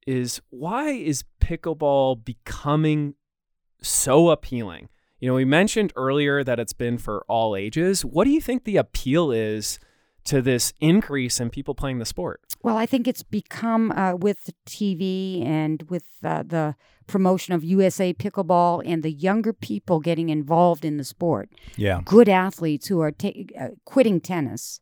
is 0.06 0.42
why 0.52 0.90
is 0.92 1.24
pickleball 1.42 2.24
becoming 2.24 3.16
so 3.82 4.30
appealing? 4.30 4.90
You 5.20 5.28
know, 5.30 5.36
we 5.36 5.46
mentioned 5.46 5.92
earlier 5.96 6.44
that 6.44 6.60
it's 6.60 6.74
been 6.74 6.98
for 6.98 7.26
all 7.28 7.56
ages. 7.56 8.06
What 8.06 8.24
do 8.26 8.30
you 8.30 8.40
think 8.40 8.64
the 8.64 8.78
appeal 8.78 9.32
is 9.32 9.80
to 10.30 10.42
this 10.42 10.74
increase 10.80 11.40
in 11.40 11.50
people 11.50 11.74
playing 11.76 12.00
the 12.00 12.06
sport? 12.06 12.42
Well, 12.64 12.78
I 12.78 12.86
think 12.86 13.08
it's 13.08 13.24
become 13.24 13.92
uh, 13.92 14.16
with 14.16 14.50
TV 14.66 15.46
and 15.46 15.84
with 15.90 16.06
uh, 16.24 16.44
the 16.44 16.76
promotion 17.08 17.54
of 17.56 17.64
USA 17.64 18.14
Pickleball 18.14 18.84
and 18.86 19.02
the 19.04 19.12
younger 19.12 19.54
people 19.54 20.00
getting 20.00 20.30
involved 20.30 20.84
in 20.86 20.98
the 20.98 21.04
sport. 21.04 21.50
Yeah. 21.78 22.02
Good 22.06 22.30
athletes 22.30 22.88
who 22.88 23.00
are 23.02 23.12
ta- 23.12 23.32
uh, 23.60 23.70
quitting 23.86 24.20
tennis 24.22 24.82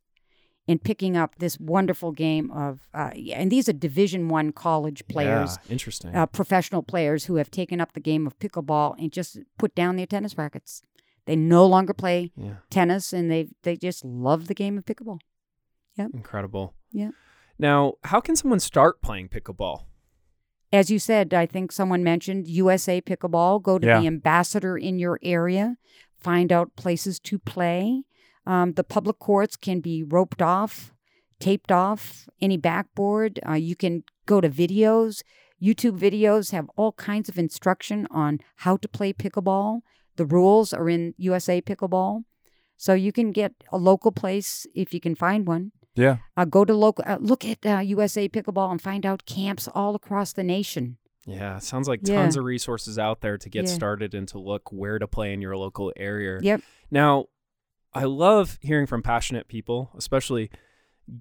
and 0.67 0.83
picking 0.83 1.15
up 1.15 1.35
this 1.39 1.57
wonderful 1.59 2.11
game 2.11 2.51
of, 2.51 2.89
uh, 2.93 3.11
and 3.33 3.49
these 3.49 3.69
are 3.69 3.73
Division 3.73 4.27
One 4.27 4.51
college 4.51 5.07
players, 5.07 5.57
Yeah, 5.65 5.71
interesting. 5.71 6.13
uh, 6.13 6.25
professional 6.25 6.83
players 6.83 7.25
who 7.25 7.35
have 7.35 7.49
taken 7.49 7.79
up 7.79 7.93
the 7.93 8.01
game 8.01 8.27
of 8.27 8.37
pickleball 8.39 8.95
and 8.99 9.13
just 9.13 9.37
put 9.57 9.73
down 9.75 9.95
their 9.95 10.05
tennis 10.07 10.37
rackets. 10.37 10.81
They 11.25 11.35
no 11.37 11.65
longer 11.65 11.93
play 11.93 12.31
yeah, 12.35 12.55
tennis, 12.69 13.13
and 13.13 13.29
they 13.31 13.49
they 13.63 13.75
just 13.75 14.03
love 14.05 14.47
the 14.47 14.53
game 14.53 14.77
of 14.77 14.85
pickleball. 14.85 15.19
Incredible. 16.13 16.73
Yeah. 16.91 17.11
Now, 17.59 17.93
how 18.03 18.19
can 18.21 18.35
someone 18.35 18.59
start 18.59 19.01
playing 19.01 19.29
pickleball? 19.29 19.83
as 20.73 20.91
you 20.91 20.99
said, 20.99 21.33
I 21.33 21.45
think 21.45 21.71
someone 21.71 22.03
mentioned 22.03 22.45
USA 22.49 22.99
Pickleball. 22.99 23.63
Go 23.63 23.79
to 23.79 23.87
Yeah. 23.87 24.01
the 24.01 24.07
ambassador 24.07 24.77
in 24.77 24.99
your 24.99 25.17
area, 25.23 25.77
find 26.19 26.51
out 26.51 26.75
places 26.75 27.21
to 27.21 27.39
play. 27.39 28.03
Um, 28.45 28.73
the 28.73 28.83
public 28.83 29.17
courts 29.17 29.55
can 29.55 29.79
be 29.79 30.03
roped 30.03 30.41
off, 30.41 30.93
taped 31.39 31.71
off, 31.71 32.27
any 32.41 32.57
backboard. 32.57 33.39
Uh, 33.47 33.53
you 33.53 33.77
can 33.77 34.03
go 34.25 34.41
to 34.41 34.49
videos. 34.49 35.23
YouTube 35.61 35.97
videos 35.97 36.51
have 36.51 36.69
all 36.75 36.91
kinds 36.91 37.29
of 37.29 37.37
instruction 37.39 38.05
on 38.11 38.39
how 38.57 38.75
to 38.75 38.89
play 38.89 39.13
pickleball. 39.13 39.81
The 40.17 40.25
rules 40.25 40.73
are 40.73 40.89
in 40.89 41.13
USA 41.17 41.61
Pickleball. 41.61 42.25
So 42.75 42.93
you 42.93 43.11
can 43.13 43.31
get 43.31 43.53
a 43.71 43.77
local 43.77 44.11
place 44.11 44.67
if 44.75 44.93
you 44.93 44.99
can 44.99 45.15
find 45.15 45.47
one. 45.47 45.71
Yeah. 45.97 46.17
Uh, 46.37 46.45
go 46.45 46.63
to 46.63 46.73
local, 46.73 47.03
uh, 47.07 47.17
look 47.19 47.43
at 47.43 47.65
uh, 47.65 47.79
USA 47.79 48.29
Pickleball 48.29 48.71
and 48.71 48.81
find 48.81 49.05
out 49.05 49.25
camps 49.25 49.67
all 49.73 49.95
across 49.95 50.31
the 50.33 50.43
nation. 50.43 50.97
Yeah, 51.25 51.59
sounds 51.59 51.87
like 51.89 52.01
Yeah. 52.03 52.21
tons 52.21 52.37
of 52.37 52.45
resources 52.45 52.97
out 52.97 53.19
there 53.21 53.37
to 53.37 53.49
get 53.49 53.65
Yeah. 53.65 53.71
started 53.73 54.13
and 54.13 54.27
to 54.29 54.39
look 54.39 54.71
where 54.71 54.97
to 54.99 55.07
play 55.07 55.33
in 55.33 55.41
your 55.41 55.57
local 55.57 55.91
area. 55.97 56.39
Yep. 56.41 56.61
Now, 56.91 57.25
I 57.93 58.03
love 58.05 58.57
hearing 58.61 58.85
from 58.85 59.01
passionate 59.01 59.47
people, 59.47 59.89
especially 59.97 60.49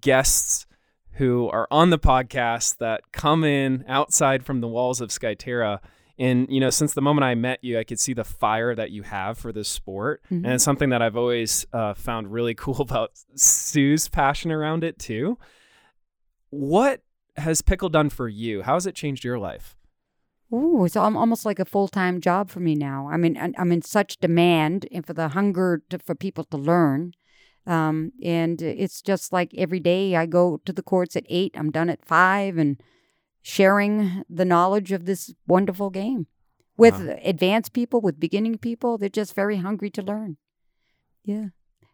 guests 0.01 0.67
who 1.13 1.49
are 1.49 1.67
on 1.71 1.91
the 1.91 1.99
podcast 1.99 2.77
that 2.79 3.01
come 3.13 3.43
in 3.45 3.85
outside 3.89 4.45
from 4.45 4.61
the 4.61 4.69
walls 4.69 5.01
of 5.01 5.09
Skyterra. 5.09 5.81
And, 6.19 6.47
you 6.51 6.61
know, 6.61 6.71
since 6.71 6.95
the 6.95 7.03
moment 7.03 7.25
I 7.25 7.35
met 7.35 7.63
you, 7.63 7.79
I 7.79 7.85
could 7.85 8.01
see 8.01 8.15
the 8.15 8.25
fire 8.25 8.75
that 8.75 8.91
you 8.91 9.03
have 9.03 9.37
for 9.37 9.53
this 9.53 9.69
sport. 9.69 10.23
Mhm. 10.31 10.45
And 10.45 10.47
it's 10.47 10.65
something 10.65 10.89
that 10.91 11.03
I've 11.03 11.17
always 11.17 11.67
uh, 11.73 11.93
found 11.95 12.33
really 12.33 12.55
cool 12.65 12.81
about 12.81 13.11
Sue's 13.35 14.09
passion 14.09 14.51
around 14.51 14.83
it, 14.83 14.99
too. 14.99 15.39
What 16.51 17.03
has 17.37 17.61
Pickle 17.61 17.91
done 17.91 18.09
for 18.09 18.29
you? 18.29 18.63
How 18.63 18.75
has 18.75 18.87
it 18.87 18.95
changed 18.95 19.25
your 19.25 19.39
life? 19.39 19.77
Ooh, 20.55 20.85
it's 20.85 20.97
al- 20.97 21.19
almost 21.19 21.45
like 21.45 21.59
a 21.59 21.65
full 21.65 21.89
time 21.89 22.21
job 22.21 22.51
for 22.51 22.61
me 22.61 22.75
now. 22.75 23.09
I 23.11 23.17
mean, 23.17 23.37
I'm 23.59 23.73
in 23.73 23.83
such 23.83 24.19
demand 24.19 24.87
and 24.93 25.05
for 25.05 25.13
the 25.13 25.29
hunger 25.29 25.83
to, 25.91 25.99
for 25.99 26.15
people 26.15 26.45
to 26.45 26.57
learn. 26.57 27.13
Um, 27.67 28.13
and 28.23 28.63
it's 28.63 29.03
just 29.03 29.33
like 29.33 29.53
every 29.59 29.81
day 29.81 30.15
I 30.15 30.27
go 30.27 30.61
to 30.65 30.73
the 30.73 30.85
courts 30.85 31.17
at 31.17 31.25
eight, 31.29 31.57
I'm 31.59 31.73
done 31.73 31.91
at 31.91 32.05
five, 32.05 32.59
and 32.59 32.81
sharing 33.51 34.25
the 34.29 34.45
knowledge 34.45 34.91
of 34.91 35.05
this 35.05 35.33
wonderful 35.47 35.89
game 35.89 36.27
with 36.77 36.95
Wow. 36.99 37.17
advanced 37.23 37.73
people, 37.73 38.01
with 38.01 38.19
beginning 38.19 38.59
people. 38.59 38.99
They're 38.99 39.09
just 39.09 39.35
very 39.37 39.59
hungry 39.59 39.89
to 39.91 40.03
learn. 40.03 40.37
Yeah. 41.25 41.47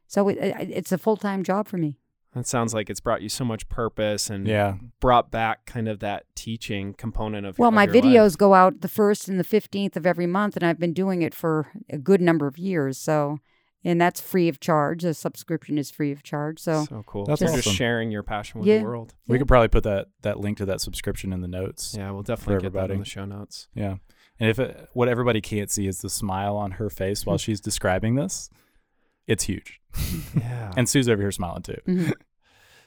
So 0.06 0.28
it, 0.30 0.38
it, 0.38 0.70
it's 0.70 0.92
a 0.92 0.96
full 0.98 1.18
time 1.18 1.42
job 1.42 1.68
for 1.68 1.76
me. 1.76 1.98
That 2.34 2.46
sounds 2.46 2.72
like 2.72 2.88
it's 2.88 3.00
brought 3.00 3.20
you 3.20 3.28
so 3.28 3.44
much 3.44 3.68
purpose 3.68 4.30
and 4.30 4.48
Yeah. 4.48 4.76
brought 4.98 5.30
back 5.30 5.66
kind 5.66 5.88
of 5.88 5.98
that 5.98 6.24
teaching 6.34 6.94
component 6.94 7.46
of 7.46 7.58
Well, 7.58 7.68
of 7.68 7.74
my 7.74 7.84
your 7.84 7.92
life. 7.96 8.04
videos 8.04 8.38
go 8.38 8.54
out 8.54 8.80
the 8.80 8.88
first 8.88 9.28
and 9.28 9.38
the 9.38 9.44
15th 9.44 9.94
of 9.94 10.06
every 10.06 10.26
month, 10.26 10.56
and 10.56 10.64
I've 10.64 10.78
been 10.78 10.94
doing 10.94 11.20
it 11.20 11.34
for 11.34 11.70
a 11.90 11.98
good 11.98 12.22
number 12.22 12.46
of 12.46 12.56
years. 12.56 12.96
So, 12.96 13.40
and 13.84 14.00
that's 14.00 14.20
free 14.20 14.48
of 14.48 14.60
charge. 14.60 15.02
The 15.02 15.14
subscription 15.14 15.78
is 15.78 15.90
free 15.90 16.12
of 16.12 16.22
charge. 16.22 16.58
So, 16.60 16.84
so 16.88 17.02
cool. 17.06 17.24
That's 17.26 17.40
You're 17.40 17.50
awesome. 17.50 17.62
just 17.62 17.76
sharing 17.76 18.10
your 18.10 18.22
passion 18.22 18.60
with 18.60 18.68
Yeah. 18.68 18.78
the 18.78 18.84
world. 18.84 19.14
We 19.26 19.34
Yeah. 19.36 19.38
could 19.40 19.48
probably 19.48 19.68
put 19.68 19.84
that 19.84 20.08
that 20.22 20.38
link 20.40 20.58
to 20.58 20.66
that 20.66 20.80
subscription 20.80 21.32
in 21.32 21.40
the 21.40 21.48
notes. 21.48 21.94
Yeah, 21.96 22.10
we'll 22.10 22.22
definitely 22.22 22.62
get 22.62 22.72
that 22.74 22.90
in 22.90 22.98
the 23.00 23.04
show 23.04 23.24
notes. 23.24 23.68
Yeah. 23.74 23.96
And 24.40 24.48
if 24.50 24.58
it, 24.58 24.88
what 24.92 25.08
everybody 25.08 25.40
can't 25.40 25.70
see 25.70 25.86
is 25.86 25.98
the 26.00 26.10
smile 26.10 26.56
on 26.56 26.72
her 26.72 26.90
face 26.90 27.24
while 27.26 27.38
she's 27.44 27.60
describing 27.60 28.14
this, 28.16 28.50
it's 29.26 29.44
huge. 29.44 29.80
Yeah. 30.36 30.72
And 30.76 30.88
Sue's 30.88 31.08
over 31.08 31.20
here 31.20 31.30
smiling 31.32 31.62
too. 31.62 31.76
mhm. 31.86 32.12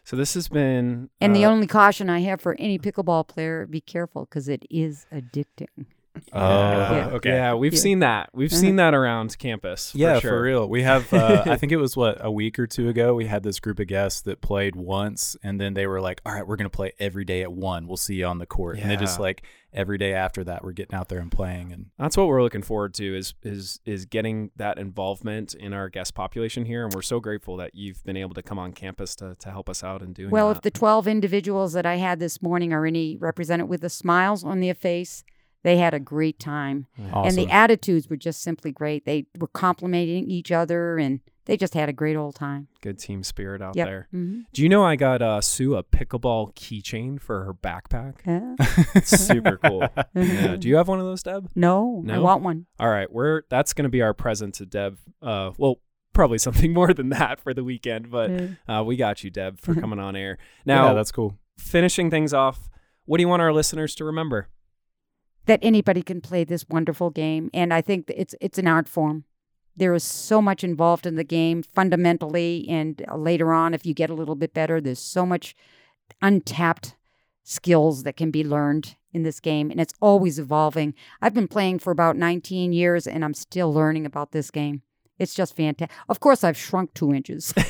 so 0.03 0.15
this 0.15 0.33
has 0.33 0.47
been 0.49 1.09
and 1.21 1.35
the 1.35 1.45
uh, 1.45 1.49
only 1.51 1.67
caution 1.67 2.09
I 2.09 2.19
have 2.21 2.41
for 2.41 2.55
any 2.59 2.79
pickleball 2.79 3.27
player: 3.27 3.65
be 3.67 3.79
careful 3.81 4.25
because 4.25 4.49
it 4.49 4.63
is 4.69 5.05
addicting. 5.13 5.85
Oh, 6.33 6.39
yeah, 6.49 7.09
okay. 7.13 7.29
Yeah, 7.29 7.53
we've 7.53 7.73
Yeah. 7.73 7.79
seen 7.79 7.99
that. 7.99 8.29
We've 8.33 8.49
Mhm. 8.49 8.59
seen 8.59 8.75
that 8.77 8.93
around 8.93 9.37
campus. 9.37 9.91
for 9.91 9.97
Yeah, 9.97 10.19
sure. 10.19 10.31
for 10.31 10.41
real. 10.41 10.67
We 10.69 10.83
have, 10.83 11.11
uh, 11.13 11.43
I 11.45 11.55
think 11.57 11.71
it 11.71 11.77
was 11.77 11.95
what, 11.95 12.17
a 12.19 12.31
week 12.31 12.59
or 12.59 12.67
two 12.67 12.89
ago, 12.89 13.13
we 13.15 13.25
had 13.25 13.43
this 13.43 13.59
group 13.59 13.79
of 13.79 13.87
guests 13.87 14.21
that 14.21 14.41
played 14.41 14.75
once 14.75 15.35
and 15.43 15.59
then 15.59 15.73
they 15.73 15.87
were 15.87 16.01
like, 16.01 16.21
all 16.25 16.33
right, 16.33 16.45
we're 16.47 16.55
going 16.57 16.69
to 16.69 16.75
play 16.75 16.91
every 16.99 17.25
day 17.25 17.41
at 17.41 17.51
one. 17.53 17.87
We'll 17.87 17.97
see 17.97 18.15
you 18.15 18.25
on 18.25 18.39
the 18.39 18.45
court. 18.45 18.79
And 18.79 18.89
they 18.91 18.95
just 18.97 19.19
like 19.19 19.43
every 19.73 19.97
day 19.97 20.13
after 20.13 20.41
that, 20.45 20.63
we're 20.63 20.71
getting 20.71 20.95
out 20.95 21.09
there 21.09 21.19
and 21.19 21.29
playing. 21.31 21.71
And 21.73 21.87
That's 21.99 22.15
what 22.15 22.27
we're 22.27 22.41
looking 22.41 22.61
forward 22.63 22.93
to 22.95 23.17
is 23.17 23.33
is 23.43 23.79
is 23.85 24.05
getting 24.05 24.51
that 24.55 24.77
involvement 24.77 25.53
in 25.53 25.73
our 25.73 25.89
guest 25.89 26.13
population 26.15 26.63
here, 26.65 26.85
and 26.85 26.93
we're 26.93 27.01
so 27.01 27.19
grateful 27.19 27.57
that 27.57 27.71
you've 27.75 28.01
been 28.05 28.15
able 28.15 28.33
to 28.35 28.41
come 28.41 28.57
on 28.57 28.71
campus 28.71 29.15
to, 29.17 29.35
to 29.35 29.49
help 29.51 29.69
us 29.69 29.83
out 29.83 30.01
in 30.01 30.13
doing 30.13 30.31
Well, 30.31 30.47
that. 30.49 30.57
if 30.57 30.61
the 30.61 30.71
12 30.71 31.07
individuals 31.09 31.73
that 31.73 31.85
I 31.85 31.95
had 31.95 32.19
this 32.19 32.41
morning 32.41 32.71
are 32.71 32.85
any 32.85 33.17
represented 33.17 33.67
with 33.67 33.81
the 33.81 33.89
smiles 33.89 34.43
on 34.45 34.61
their 34.61 34.73
face, 34.75 35.25
they 35.65 35.77
had 35.77 35.93
a 35.93 35.99
great 35.99 36.37
time. 36.39 36.85
awesome. 37.11 37.27
And 37.27 37.35
the 37.37 37.51
attitudes 37.51 38.07
were 38.09 38.15
just 38.17 38.41
simply 38.41 38.71
great. 38.71 39.03
They 39.05 39.25
were 39.37 39.47
complimenting 39.47 40.29
each 40.29 40.51
other 40.51 40.97
and 40.97 41.19
they 41.45 41.57
just 41.57 41.73
had 41.73 41.89
a 41.89 41.93
great 41.93 42.15
old 42.15 42.35
time. 42.35 42.67
good 42.81 42.97
team 42.99 43.23
spirit 43.23 43.61
out 43.61 43.75
Yep. 43.75 43.87
there. 43.87 44.07
hmm 44.11 44.41
Do 44.53 44.61
you 44.63 44.69
know 44.69 44.83
I 44.85 44.95
got 44.95 45.21
uh, 45.21 45.41
Sue 45.41 45.75
a 45.75 45.83
pickleball 45.83 46.53
keychain 46.55 47.19
for 47.19 47.43
her 47.45 47.53
backpack? 47.53 48.15
Yeah. 48.25 48.55
Super 49.03 49.57
cool. 49.57 49.87
Yeah. 50.15 50.55
Do 50.55 50.67
you 50.67 50.75
have 50.77 50.87
one 50.87 50.99
of 50.99 51.05
those, 51.05 51.23
Deb? 51.23 51.49
No, 51.55 52.03
I 52.09 52.19
want 52.19 52.41
one. 52.43 52.65
All 52.79 52.89
right, 52.89 53.11
we're 53.11 53.41
that's 53.49 53.73
going 53.73 53.83
to 53.83 53.89
be 53.89 54.01
our 54.01 54.13
present 54.13 54.53
to 54.55 54.65
Deb. 54.65 54.97
Uh, 55.21 55.51
well, 55.57 55.79
probably 56.13 56.37
something 56.47 56.73
more 56.73 56.93
than 56.93 57.09
that 57.09 57.39
for 57.39 57.53
the 57.53 57.63
weekend, 57.63 58.09
but 58.11 58.29
Yeah. 58.31 58.47
uh, 58.79 58.83
we 58.83 58.95
got 58.95 59.23
you, 59.23 59.29
Deb, 59.29 59.59
for 59.59 59.75
coming 59.75 59.99
on 59.99 60.15
air. 60.15 60.37
yeah, 60.65 60.75
Now, 60.75 60.93
that's 60.93 61.11
cool. 61.11 61.37
finishing 61.57 62.09
things 62.09 62.33
off, 62.33 62.69
what 63.05 63.17
do 63.17 63.21
you 63.21 63.27
want 63.27 63.41
our 63.41 63.53
listeners 63.53 63.93
to 63.95 64.05
remember? 64.05 64.47
That 65.45 65.59
anybody 65.61 66.01
can 66.01 66.21
play 66.21 66.43
this 66.43 66.65
wonderful 66.69 67.09
game. 67.09 67.49
And 67.53 67.73
i 67.73 67.81
think 67.81 68.11
it's 68.15 68.35
it's 68.41 68.57
an 68.57 68.67
art 68.67 68.87
form. 68.87 69.25
There 69.77 69.93
is 69.93 70.03
so 70.03 70.41
much 70.41 70.63
involved 70.63 71.05
in 71.05 71.15
the 71.15 71.23
game 71.23 71.61
fundamentally 71.61 72.65
and 72.69 73.03
uh, 73.09 73.17
later 73.17 73.51
on 73.53 73.73
if 73.73 73.85
you 73.85 73.93
get 73.93 74.09
a 74.09 74.13
little 74.13 74.35
bit 74.35 74.53
better 74.53 74.79
there's 74.79 74.99
so 74.99 75.25
much 75.25 75.55
untapped 76.21 76.95
skills 77.43 78.03
that 78.03 78.15
can 78.17 78.31
be 78.31 78.43
learned 78.43 78.95
in 79.13 79.23
this 79.23 79.39
game 79.39 79.69
and 79.71 79.79
it's 79.79 79.93
always 80.01 80.39
evolving. 80.39 80.93
I've 81.21 81.33
been 81.33 81.47
playing 81.47 81.79
for 81.79 81.91
about 81.91 82.17
19 82.17 82.73
years 82.73 83.07
and 83.07 83.23
i'm 83.23 83.33
still 83.33 83.73
learning 83.73 84.05
about 84.05 84.31
this 84.31 84.51
game. 84.51 84.81
It's 85.19 85.33
just 85.33 85.55
fantastic 85.55 85.95
of 86.09 86.19
course 86.19 86.43
i've 86.43 86.57
shrunk 86.57 86.93
two 86.93 87.13
inches 87.13 87.53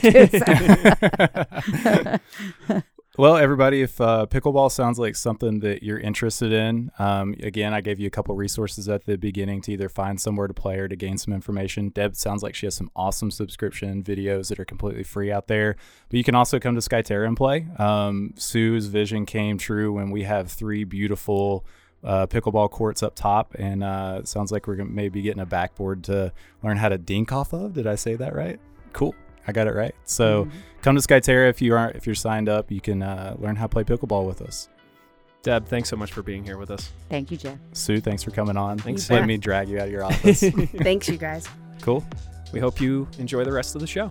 Well, 3.18 3.38
everybody, 3.38 3.82
if 3.82 4.02
uh, 4.02 4.26
pickleball 4.30 4.70
sounds 4.70 5.00
like 5.00 5.16
something 5.16 5.62
that 5.62 5.84
you're 5.84 6.00
interested 6.00 6.52
in, 6.52 6.92
um, 7.00 7.34
again, 7.42 7.74
I 7.74 7.80
gave 7.80 7.98
you 7.98 8.08
a 8.08 8.10
couple 8.10 8.36
resources 8.36 8.90
at 8.90 9.06
the 9.06 9.18
beginning 9.18 9.62
to 9.62 9.72
either 9.72 9.88
find 9.88 10.20
somewhere 10.20 10.48
to 10.48 10.54
play 10.54 10.80
or 10.80 10.90
to 10.90 10.98
gain 10.98 11.18
some 11.18 11.34
information. 11.34 11.90
Deb 11.90 12.18
sounds 12.18 12.44
like 12.44 12.56
she 12.56 12.66
has 12.66 12.76
some 12.76 12.92
awesome 12.94 13.32
subscription 13.32 14.04
videos 14.04 14.50
that 14.50 14.60
are 14.60 14.66
completely 14.66 15.04
free 15.04 15.32
out 15.32 15.48
there. 15.48 15.78
But 16.10 16.18
you 16.18 16.26
can 16.26 16.36
also 16.36 16.60
come 16.60 16.76
to 16.76 16.82
Skyterra 16.82 17.26
and 17.26 17.38
play. 17.38 17.68
Um, 17.80 18.34
Sue's 18.36 18.88
vision 18.88 19.26
came 19.26 19.58
true 19.58 19.94
when 19.94 20.12
we 20.12 20.24
have 20.24 20.52
three 20.52 20.84
beautiful 20.84 21.66
uh, 22.04 22.28
pickleball 22.28 22.70
courts 22.70 23.02
up 23.02 23.16
top, 23.16 23.56
and 23.58 23.82
uh, 23.82 24.18
it 24.20 24.28
sounds 24.28 24.52
like 24.52 24.68
we're 24.68 24.84
maybe 24.84 25.22
getting 25.22 25.42
a 25.42 25.46
backboard 25.46 26.04
to 26.04 26.34
learn 26.64 26.76
how 26.76 26.90
to 26.90 26.98
dink 26.98 27.32
off 27.32 27.54
of. 27.54 27.76
Did 27.76 27.88
I 27.88 27.96
say 27.96 28.16
that 28.16 28.36
right? 28.36 28.60
Cool. 28.92 29.16
I 29.48 29.52
got 29.52 29.68
it 29.68 29.74
right. 29.76 29.94
So 30.06 30.46
Mhm. 30.46 30.52
come 30.82 30.96
to 30.96 31.02
Skyterra 31.02 31.50
if 31.50 31.62
you 31.62 31.76
aren't 31.76 31.96
if 31.96 32.06
you're 32.06 32.16
signed 32.16 32.50
up. 32.50 32.72
You 32.72 32.82
can 32.82 33.02
uh, 33.04 33.36
learn 33.40 33.56
how 33.56 33.66
to 33.66 33.70
play 33.70 33.84
pickleball 33.84 34.26
with 34.26 34.42
us. 34.42 34.70
Deb, 35.44 35.68
thanks 35.68 35.90
so 35.90 35.96
much 35.96 36.12
for 36.12 36.24
being 36.24 36.44
here 36.44 36.58
with 36.58 36.72
us. 36.72 36.92
Thank 37.10 37.30
you, 37.30 37.38
Jeff. 37.38 37.60
Sue, 37.74 38.00
thanks 38.00 38.24
for 38.24 38.32
coming 38.32 38.58
on. 38.58 38.80
Thanks. 38.80 39.06
for 39.06 39.14
letting 39.14 39.28
me 39.28 39.38
drag 39.38 39.70
you 39.70 39.78
out 39.78 39.86
of 39.86 39.92
your 39.92 40.04
office. 40.12 40.42
Thanks, 40.78 41.08
you 41.08 41.18
guys. 41.18 41.48
cool. 41.82 42.04
We 42.52 42.60
hope 42.60 42.82
you 42.82 43.08
enjoy 43.20 43.44
the 43.44 43.52
rest 43.52 43.76
of 43.76 43.82
the 43.82 43.88
show. 43.88 44.10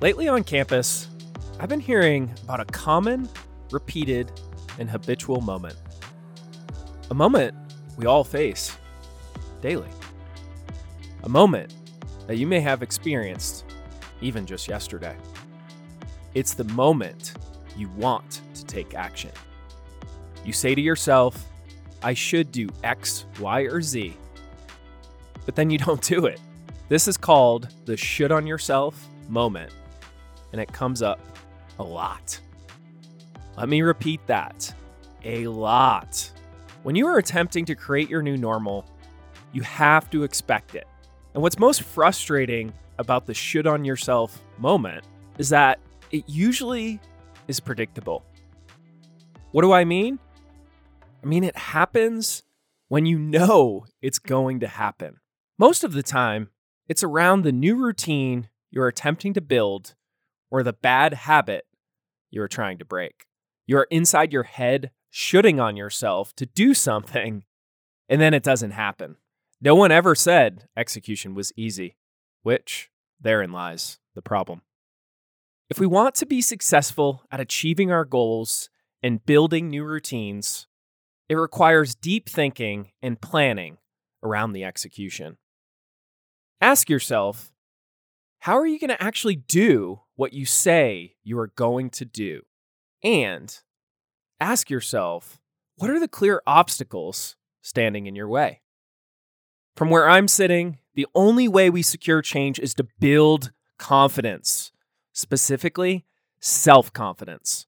Lately 0.00 0.26
on 0.28 0.42
campus, 0.42 1.08
I've 1.60 1.68
been 1.68 1.80
hearing 1.80 2.32
about 2.44 2.58
a 2.60 2.64
common, 2.64 3.28
repeated, 3.70 4.32
and 4.78 4.90
habitual 4.90 5.40
moment. 5.40 5.76
A 7.10 7.14
moment 7.14 7.54
we 7.96 8.06
all 8.06 8.24
face 8.24 8.76
daily. 9.60 9.88
A 11.22 11.28
moment 11.28 11.72
that 12.26 12.36
you 12.36 12.46
may 12.46 12.60
have 12.60 12.82
experienced 12.82 13.64
even 14.20 14.46
just 14.46 14.68
yesterday. 14.68 15.16
It's 16.34 16.54
the 16.54 16.64
moment 16.64 17.34
you 17.76 17.88
want 17.90 18.42
to 18.54 18.64
take 18.64 18.94
action. 18.94 19.32
You 20.44 20.52
say 20.52 20.74
to 20.74 20.80
yourself, 20.80 21.46
I 22.02 22.14
should 22.14 22.52
do 22.52 22.68
X, 22.82 23.26
Y, 23.38 23.62
or 23.62 23.82
Z 23.82 24.16
but 25.44 25.56
then 25.56 25.70
you 25.70 25.78
don't 25.78 26.02
do 26.02 26.26
it. 26.26 26.40
This 26.88 27.08
is 27.08 27.16
called 27.16 27.68
the 27.84 27.96
should 27.96 28.32
on 28.32 28.46
yourself 28.46 29.08
moment, 29.28 29.72
and 30.52 30.60
it 30.60 30.72
comes 30.72 31.02
up 31.02 31.20
a 31.78 31.82
lot. 31.82 32.38
Let 33.56 33.68
me 33.68 33.82
repeat 33.82 34.26
that 34.26 34.72
a 35.24 35.46
lot. 35.46 36.30
When 36.82 36.96
you 36.96 37.06
are 37.06 37.18
attempting 37.18 37.64
to 37.66 37.74
create 37.74 38.10
your 38.10 38.22
new 38.22 38.36
normal, 38.36 38.84
you 39.52 39.62
have 39.62 40.10
to 40.10 40.24
expect 40.24 40.74
it. 40.74 40.86
And 41.34 41.42
what's 41.42 41.58
most 41.58 41.82
frustrating 41.82 42.72
about 42.98 43.26
the 43.26 43.34
should 43.34 43.66
on 43.66 43.84
yourself 43.84 44.42
moment 44.58 45.04
is 45.38 45.48
that 45.48 45.80
it 46.10 46.24
usually 46.28 47.00
is 47.48 47.58
predictable. 47.58 48.24
What 49.52 49.62
do 49.62 49.72
I 49.72 49.84
mean? 49.84 50.18
I 51.22 51.26
mean, 51.26 51.44
it 51.44 51.56
happens 51.56 52.42
when 52.88 53.06
you 53.06 53.18
know 53.18 53.86
it's 54.02 54.18
going 54.18 54.60
to 54.60 54.68
happen. 54.68 55.16
Most 55.58 55.84
of 55.84 55.92
the 55.92 56.02
time, 56.02 56.50
it's 56.88 57.02
around 57.02 57.42
the 57.42 57.52
new 57.52 57.76
routine 57.76 58.48
you're 58.70 58.88
attempting 58.88 59.32
to 59.34 59.40
build 59.40 59.94
or 60.50 60.62
the 60.62 60.72
bad 60.72 61.14
habit 61.14 61.64
you're 62.30 62.48
trying 62.48 62.78
to 62.78 62.84
break. 62.84 63.26
You're 63.66 63.86
inside 63.90 64.32
your 64.32 64.42
head 64.42 64.90
shoulding 65.08 65.60
on 65.60 65.76
yourself 65.76 66.34
to 66.36 66.46
do 66.46 66.74
something, 66.74 67.44
and 68.08 68.20
then 68.20 68.34
it 68.34 68.42
doesn't 68.42 68.72
happen. 68.72 69.16
No 69.64 69.76
one 69.76 69.92
ever 69.92 70.16
said 70.16 70.66
execution 70.76 71.36
was 71.36 71.52
easy, 71.54 71.96
which 72.42 72.90
therein 73.20 73.52
lies 73.52 74.00
the 74.16 74.20
problem. 74.20 74.62
If 75.70 75.78
we 75.78 75.86
want 75.86 76.16
to 76.16 76.26
be 76.26 76.40
successful 76.40 77.22
at 77.30 77.38
achieving 77.38 77.92
our 77.92 78.04
goals 78.04 78.70
and 79.04 79.24
building 79.24 79.70
new 79.70 79.84
routines, 79.84 80.66
it 81.28 81.36
requires 81.36 81.94
deep 81.94 82.28
thinking 82.28 82.90
and 83.00 83.20
planning 83.20 83.78
around 84.24 84.52
the 84.52 84.64
execution. 84.64 85.38
Ask 86.60 86.90
yourself 86.90 87.52
how 88.40 88.58
are 88.58 88.66
you 88.66 88.80
going 88.80 88.90
to 88.90 89.00
actually 89.00 89.36
do 89.36 90.00
what 90.16 90.32
you 90.32 90.44
say 90.44 91.14
you 91.22 91.38
are 91.38 91.52
going 91.54 91.88
to 91.90 92.04
do? 92.04 92.42
And 93.04 93.56
ask 94.40 94.70
yourself 94.70 95.40
what 95.76 95.88
are 95.88 96.00
the 96.00 96.08
clear 96.08 96.42
obstacles 96.48 97.36
standing 97.62 98.06
in 98.06 98.16
your 98.16 98.28
way? 98.28 98.61
From 99.74 99.90
where 99.90 100.08
I'm 100.08 100.28
sitting, 100.28 100.78
the 100.94 101.06
only 101.14 101.48
way 101.48 101.70
we 101.70 101.82
secure 101.82 102.20
change 102.20 102.58
is 102.58 102.74
to 102.74 102.86
build 103.00 103.52
confidence, 103.78 104.72
specifically 105.12 106.04
self 106.40 106.92
confidence. 106.92 107.66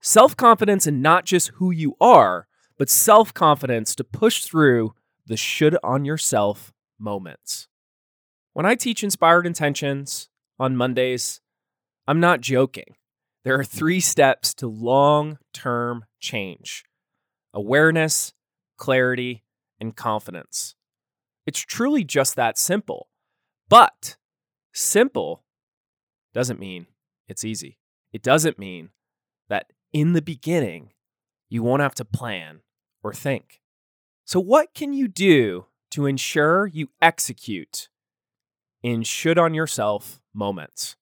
Self 0.00 0.36
confidence 0.36 0.86
in 0.86 1.02
not 1.02 1.26
just 1.26 1.48
who 1.56 1.70
you 1.70 1.96
are, 2.00 2.46
but 2.78 2.88
self 2.88 3.34
confidence 3.34 3.94
to 3.96 4.04
push 4.04 4.44
through 4.44 4.94
the 5.26 5.36
should 5.36 5.76
on 5.82 6.04
yourself 6.04 6.72
moments. 6.98 7.68
When 8.54 8.64
I 8.64 8.74
teach 8.74 9.04
Inspired 9.04 9.46
Intentions 9.46 10.28
on 10.58 10.76
Mondays, 10.76 11.40
I'm 12.08 12.20
not 12.20 12.40
joking. 12.40 12.96
There 13.44 13.58
are 13.58 13.64
three 13.64 14.00
steps 14.00 14.54
to 14.54 14.66
long 14.66 15.38
term 15.52 16.04
change 16.20 16.84
awareness, 17.52 18.32
clarity, 18.76 19.42
and 19.80 19.96
confidence. 19.96 20.74
It's 21.46 21.60
truly 21.60 22.04
just 22.04 22.36
that 22.36 22.58
simple. 22.58 23.08
But 23.68 24.16
simple 24.72 25.44
doesn't 26.34 26.60
mean 26.60 26.86
it's 27.28 27.44
easy. 27.44 27.78
It 28.12 28.22
doesn't 28.22 28.58
mean 28.58 28.90
that 29.48 29.72
in 29.92 30.12
the 30.12 30.22
beginning, 30.22 30.90
you 31.48 31.62
won't 31.62 31.82
have 31.82 31.94
to 31.96 32.04
plan 32.04 32.60
or 33.02 33.12
think. 33.12 33.60
So, 34.24 34.38
what 34.38 34.74
can 34.74 34.92
you 34.92 35.08
do 35.08 35.66
to 35.90 36.06
ensure 36.06 36.66
you 36.66 36.90
execute 37.02 37.88
in 38.82 39.02
should 39.02 39.38
on 39.38 39.54
yourself 39.54 40.20
moments? 40.32 40.96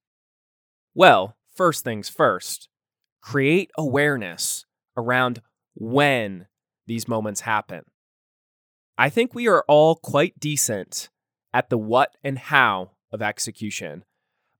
Well, 0.95 1.37
first 1.55 1.85
things 1.85 2.09
first, 2.09 2.69
create 3.21 3.71
awareness 3.77 4.65
around 4.97 5.43
when 5.75 6.47
these 6.87 7.07
moments 7.07 7.43
happen. 7.43 7.85
I 9.01 9.11
think 9.11 9.33
we 9.33 9.47
are 9.47 9.65
all 9.69 9.95
quite 9.95 10.41
decent 10.41 11.09
at 11.55 11.71
the 11.71 11.79
what 11.79 12.17
and 12.25 12.37
how 12.37 12.91
of 13.13 13.23
execution, 13.23 14.05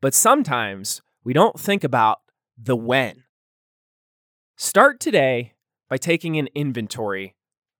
but 0.01 0.15
sometimes 0.15 1.03
we 1.25 1.33
don't 1.33 1.59
think 1.59 1.83
about 1.83 2.21
the 2.57 2.77
when. 2.77 3.25
Start 4.57 5.01
today 5.01 5.55
by 5.89 5.97
taking 5.97 6.39
an 6.39 6.49
inventory 6.55 7.35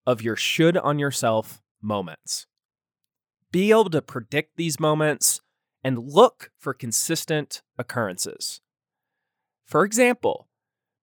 of 0.05 0.21
your 0.21 0.35
should 0.35 0.77
on 0.77 0.99
yourself 0.99 1.63
moments. 1.81 2.49
Be 3.53 3.71
able 3.71 3.91
to 3.91 4.03
predict 4.03 4.57
these 4.57 4.81
moments 4.81 5.41
and 5.85 6.11
look 6.11 6.51
for 6.59 6.75
consistent 6.75 7.63
occurrences. 7.79 8.61
For 9.65 9.85
example, 9.85 10.49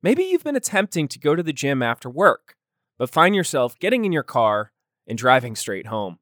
maybe 0.04 0.26
you've 0.26 0.44
been 0.44 0.58
attempting 0.58 1.08
to 1.08 1.20
go 1.20 1.34
to 1.34 1.44
the 1.44 1.54
gym 1.54 1.82
after 1.82 2.10
work, 2.10 2.56
but 2.98 3.10
find 3.10 3.34
yourself 3.34 3.80
getting 3.80 4.04
in 4.04 4.12
your 4.12 4.24
car 4.24 4.74
and 5.08 5.18
driving 5.18 5.56
straight 5.56 5.88
home. 5.88 6.20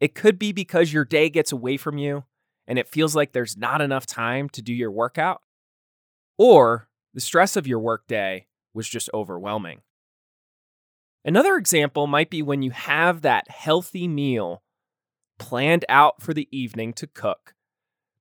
It 0.00 0.14
could 0.14 0.38
be 0.38 0.52
because 0.52 0.92
your 0.92 1.04
day 1.04 1.28
gets 1.28 1.52
away 1.52 1.76
from 1.76 1.98
you 1.98 2.24
and 2.66 2.78
it 2.78 2.88
feels 2.88 3.16
like 3.16 3.32
there's 3.32 3.56
not 3.56 3.80
enough 3.80 4.06
time 4.06 4.48
to 4.50 4.62
do 4.62 4.72
your 4.72 4.90
workout, 4.92 5.42
or 6.38 6.88
the 7.12 7.20
stress 7.20 7.56
of 7.56 7.66
your 7.66 7.80
workday 7.80 8.46
was 8.72 8.88
just 8.88 9.10
overwhelming. 9.12 9.80
Another 11.24 11.56
example 11.56 12.06
might 12.06 12.30
be 12.30 12.42
when 12.42 12.62
you 12.62 12.70
have 12.70 13.22
that 13.22 13.50
healthy 13.50 14.08
meal 14.08 14.62
planned 15.38 15.84
out 15.88 16.22
for 16.22 16.32
the 16.32 16.48
evening 16.50 16.92
to 16.94 17.06
cook, 17.06 17.54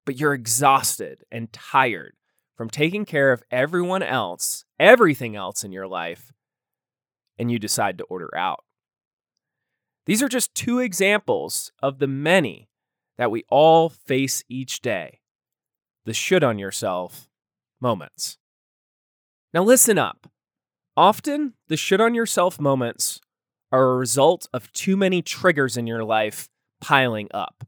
but 0.05 0.19
you're 0.19 0.33
exhausted 0.33 1.23
and 1.31 1.53
tired 1.53 2.15
from 2.57 2.69
taking 2.69 3.05
care 3.05 3.31
of 3.31 3.43
everyone 3.51 4.03
else, 4.03 4.65
everything 4.79 5.35
else 5.35 5.63
in 5.63 5.71
your 5.71 5.87
life, 5.87 6.33
and 7.37 7.51
you 7.51 7.59
decide 7.59 7.99
to 7.99 8.03
order 8.05 8.35
out. 8.35 8.63
These 10.09 10.23
are 10.23 10.27
just 10.27 10.55
two 10.55 10.79
examples 10.79 11.71
of 11.83 11.99
the 11.99 12.07
many 12.07 12.67
that 13.19 13.29
we 13.29 13.43
all 13.47 13.89
face 13.89 14.43
each 14.49 14.81
day 14.81 15.19
the 16.03 16.15
should 16.15 16.43
on 16.43 16.57
yourself 16.57 17.29
moments. 17.79 18.39
Now, 19.53 19.61
listen 19.61 19.99
up. 19.99 20.25
Often, 20.97 21.53
the 21.67 21.77
should 21.77 22.01
on 22.01 22.15
yourself 22.15 22.59
moments 22.59 23.21
are 23.71 23.83
a 23.83 23.97
result 23.97 24.49
of 24.51 24.73
too 24.73 24.97
many 24.97 25.21
triggers 25.21 25.77
in 25.77 25.85
your 25.85 26.03
life 26.03 26.49
piling 26.81 27.27
up. 27.31 27.67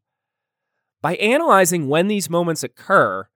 By 1.00 1.18
analyzing 1.18 1.90
when 1.90 2.08
these 2.08 2.28
moments 2.28 2.64
occur, 2.64 3.28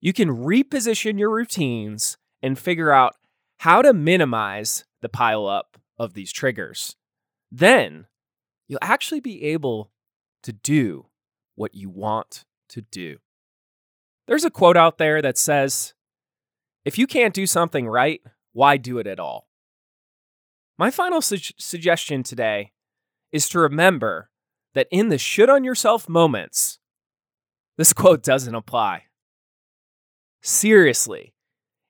you 0.00 0.12
can 0.12 0.28
reposition 0.28 1.18
your 1.18 1.30
routines 1.30 2.16
and 2.40 2.56
figure 2.56 2.92
out 2.92 3.16
how 3.58 3.82
to 3.82 3.92
minimize 3.92 4.84
the 5.02 5.08
pile 5.08 5.48
up 5.48 5.78
of 5.98 6.14
these 6.14 6.30
triggers. 6.30 6.94
Then, 7.50 8.06
you'll 8.68 8.78
actually 8.82 9.20
be 9.20 9.44
able 9.44 9.90
to 10.42 10.52
do 10.52 11.06
what 11.54 11.74
you 11.74 11.88
want 11.88 12.44
to 12.68 12.82
do. 12.82 13.18
There's 14.26 14.44
a 14.44 14.50
quote 14.50 14.76
out 14.76 14.98
there 14.98 15.22
that 15.22 15.38
says, 15.38 15.94
If 16.84 16.98
you 16.98 17.06
can't 17.06 17.34
do 17.34 17.46
something 17.46 17.88
right, 17.88 18.20
why 18.52 18.76
do 18.76 18.98
it 18.98 19.06
at 19.06 19.20
all? 19.20 19.48
My 20.78 20.90
final 20.90 21.20
su- 21.20 21.54
suggestion 21.58 22.22
today 22.22 22.72
is 23.32 23.48
to 23.50 23.58
remember 23.58 24.30
that 24.74 24.88
in 24.90 25.08
the 25.08 25.18
should 25.18 25.48
on 25.48 25.64
yourself 25.64 26.08
moments, 26.08 26.78
this 27.78 27.92
quote 27.94 28.22
doesn't 28.22 28.54
apply. 28.54 29.04
Seriously, 30.42 31.34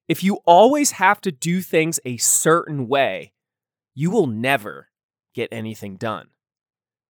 if 0.09 0.23
you 0.23 0.37
always 0.47 0.93
have 0.93 1.21
to 1.23 1.33
do 1.33 1.61
things 1.61 1.99
a 2.05 2.17
certain 2.17 2.87
way, 2.87 3.33
you 3.95 4.11
will 4.11 4.27
never 4.27 4.89
get 5.35 5.49
anything 5.51 5.97
done. 5.97 6.29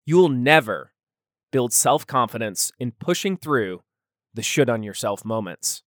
You 0.07 0.15
will 0.15 0.29
never 0.29 0.93
build 1.51 1.73
self 1.73 2.07
confidence 2.07 2.71
in 2.79 2.93
pushing 2.93 3.35
through 3.35 3.83
the 4.33 4.41
should 4.41 4.69
on 4.69 4.81
yourself 4.81 5.25
moments. 5.25 5.83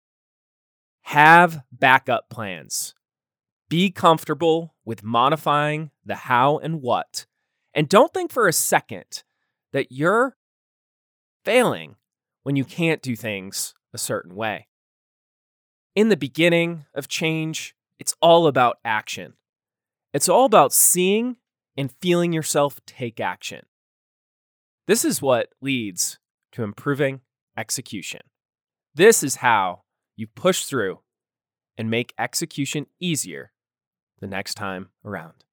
Have 1.04 1.62
backup 1.72 2.30
plans. 2.30 2.96
Be 3.70 3.90
comfortable 3.90 4.76
with 4.84 5.04
modifying 5.04 5.92
the 6.06 6.16
how 6.16 6.58
and 6.58 6.82
what. 6.82 7.28
And 7.74 7.88
don't 7.88 8.14
think 8.14 8.30
for 8.30 8.50
a 8.50 8.54
second 8.54 9.24
that 9.72 9.90
you're 9.90 10.36
failing 11.46 11.96
when 12.44 12.58
you 12.58 12.66
can't 12.66 13.02
do 13.02 13.16
things 13.16 13.74
a 13.94 13.98
certain 13.98 14.36
way. 14.36 14.68
In 15.96 16.10
the 16.10 16.18
beginning 16.18 16.84
of 16.94 17.08
change, 17.08 17.74
it's 18.00 18.16
all 18.22 18.48
about 18.48 18.80
action. 18.84 19.36
It's 20.14 20.28
all 20.28 20.44
about 20.44 20.74
seeing 20.74 21.38
and 21.78 21.94
feeling 22.02 22.34
yourself 22.34 22.82
take 22.86 23.22
action. 23.22 23.62
This 24.90 25.06
is 25.06 25.22
what 25.22 25.50
leads 25.62 26.18
to 26.52 26.64
improving 26.64 27.22
execution. 27.56 28.22
This 28.96 29.22
is 29.22 29.36
how 29.36 29.84
you 30.16 30.26
push 30.26 30.64
through 30.64 31.02
and 31.78 31.92
make 31.92 32.12
execution 32.18 32.88
easier 33.00 33.52
the 34.20 34.26
next 34.26 34.56
time 34.56 34.90
around. 35.06 35.46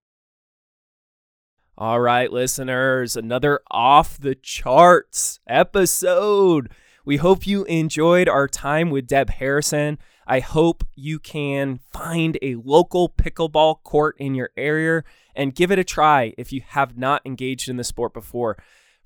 All 1.76 2.00
right, 2.00 2.32
listeners, 2.32 3.14
another 3.14 3.60
off 3.70 4.16
the 4.16 4.36
charts 4.36 5.38
episode. 5.46 6.70
We 7.04 7.18
hope 7.18 7.46
you 7.46 7.64
enjoyed 7.64 8.30
our 8.30 8.48
time 8.48 8.88
with 8.88 9.06
Deb 9.06 9.28
Harrison. 9.28 9.98
I 10.26 10.40
hope 10.40 10.82
you 10.94 11.18
can 11.18 11.80
find 11.92 12.38
a 12.40 12.54
local 12.54 13.10
pickleball 13.10 13.82
court 13.82 14.16
in 14.18 14.34
your 14.34 14.48
area 14.56 15.04
and 15.34 15.54
give 15.54 15.70
it 15.70 15.78
a 15.78 15.84
try 15.84 16.32
if 16.38 16.54
you 16.54 16.62
have 16.68 16.96
not 16.96 17.20
engaged 17.26 17.68
in 17.68 17.76
the 17.76 17.84
sport 17.84 18.14
before. 18.14 18.56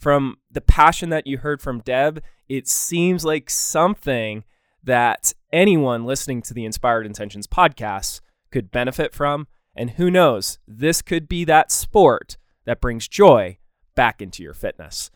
From 0.00 0.38
the 0.50 0.62
passion 0.62 1.10
that 1.10 1.26
you 1.26 1.38
heard 1.38 1.60
from 1.60 1.80
Deb, 1.80 2.22
it 2.48 2.66
seems 2.66 3.24
like 3.24 3.50
something 3.50 4.44
that 4.82 5.34
anyone 5.52 6.06
listening 6.06 6.40
to 6.42 6.54
the 6.54 6.64
Inspired 6.64 7.04
Intentions 7.04 7.46
podcast 7.46 8.22
could 8.50 8.70
benefit 8.70 9.14
from. 9.14 9.46
And 9.76 9.90
who 9.90 10.10
knows, 10.10 10.58
this 10.66 11.02
could 11.02 11.28
be 11.28 11.44
that 11.44 11.70
sport 11.70 12.38
that 12.64 12.80
brings 12.80 13.08
joy 13.08 13.58
back 13.94 14.22
into 14.22 14.42
your 14.42 14.54
fitness. 14.54 15.10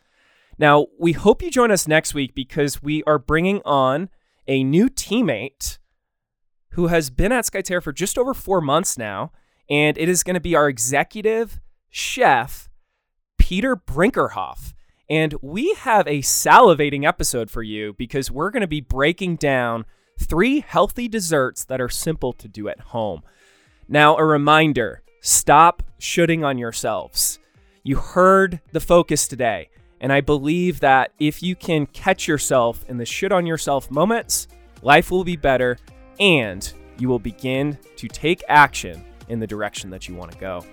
Now, 0.58 0.86
we 0.98 1.12
hope 1.12 1.42
you 1.42 1.50
join 1.50 1.70
us 1.70 1.88
next 1.88 2.12
week 2.12 2.34
because 2.34 2.82
we 2.82 3.02
are 3.04 3.18
bringing 3.18 3.62
on 3.64 4.10
a 4.46 4.62
new 4.62 4.90
teammate 4.90 5.78
who 6.72 6.88
has 6.88 7.08
been 7.08 7.32
at 7.32 7.46
Skyterra 7.46 7.82
for 7.82 7.92
just 7.92 8.18
over 8.18 8.34
four 8.34 8.60
months 8.60 8.98
now. 8.98 9.32
And 9.70 9.96
it 9.96 10.10
is 10.10 10.22
going 10.22 10.34
to 10.34 10.40
be 10.40 10.54
our 10.54 10.68
executive 10.68 11.60
chef, 11.88 12.68
Peter 13.44 13.76
Brinkerhoff. 13.76 14.72
And 15.10 15.34
we 15.42 15.74
have 15.74 16.08
a 16.08 16.22
salivating 16.22 17.06
episode 17.06 17.50
for 17.50 17.62
you 17.62 17.92
because 17.92 18.30
we're 18.30 18.48
going 18.48 18.62
to 18.62 18.66
be 18.66 18.80
breaking 18.80 19.36
down 19.36 19.84
three 20.18 20.60
healthy 20.60 21.08
desserts 21.08 21.62
that 21.66 21.78
are 21.78 21.90
simple 21.90 22.32
to 22.32 22.48
do 22.48 22.70
at 22.70 22.80
home. 22.80 23.20
Now, 23.86 24.16
a 24.16 24.24
reminder 24.24 25.02
stop 25.20 25.82
shoulding 25.98 26.42
on 26.42 26.56
yourselves. 26.56 27.38
You 27.82 27.96
heard 27.96 28.60
the 28.72 28.80
focus 28.80 29.28
today. 29.28 29.68
And 30.00 30.10
I 30.10 30.22
believe 30.22 30.80
that 30.80 31.12
if 31.18 31.42
you 31.42 31.54
can 31.54 31.84
catch 31.84 32.26
yourself 32.26 32.82
in 32.88 32.96
the 32.96 33.04
should 33.04 33.30
on 33.30 33.44
yourself 33.44 33.90
moments, 33.90 34.48
life 34.80 35.10
will 35.10 35.22
be 35.22 35.36
better 35.36 35.76
and 36.18 36.72
you 36.96 37.10
will 37.10 37.18
begin 37.18 37.76
to 37.96 38.08
take 38.08 38.42
action 38.48 39.04
in 39.28 39.38
the 39.38 39.46
direction 39.46 39.90
that 39.90 40.08
you 40.08 40.14
want 40.14 40.32
to 40.32 40.38
go. 40.38 40.64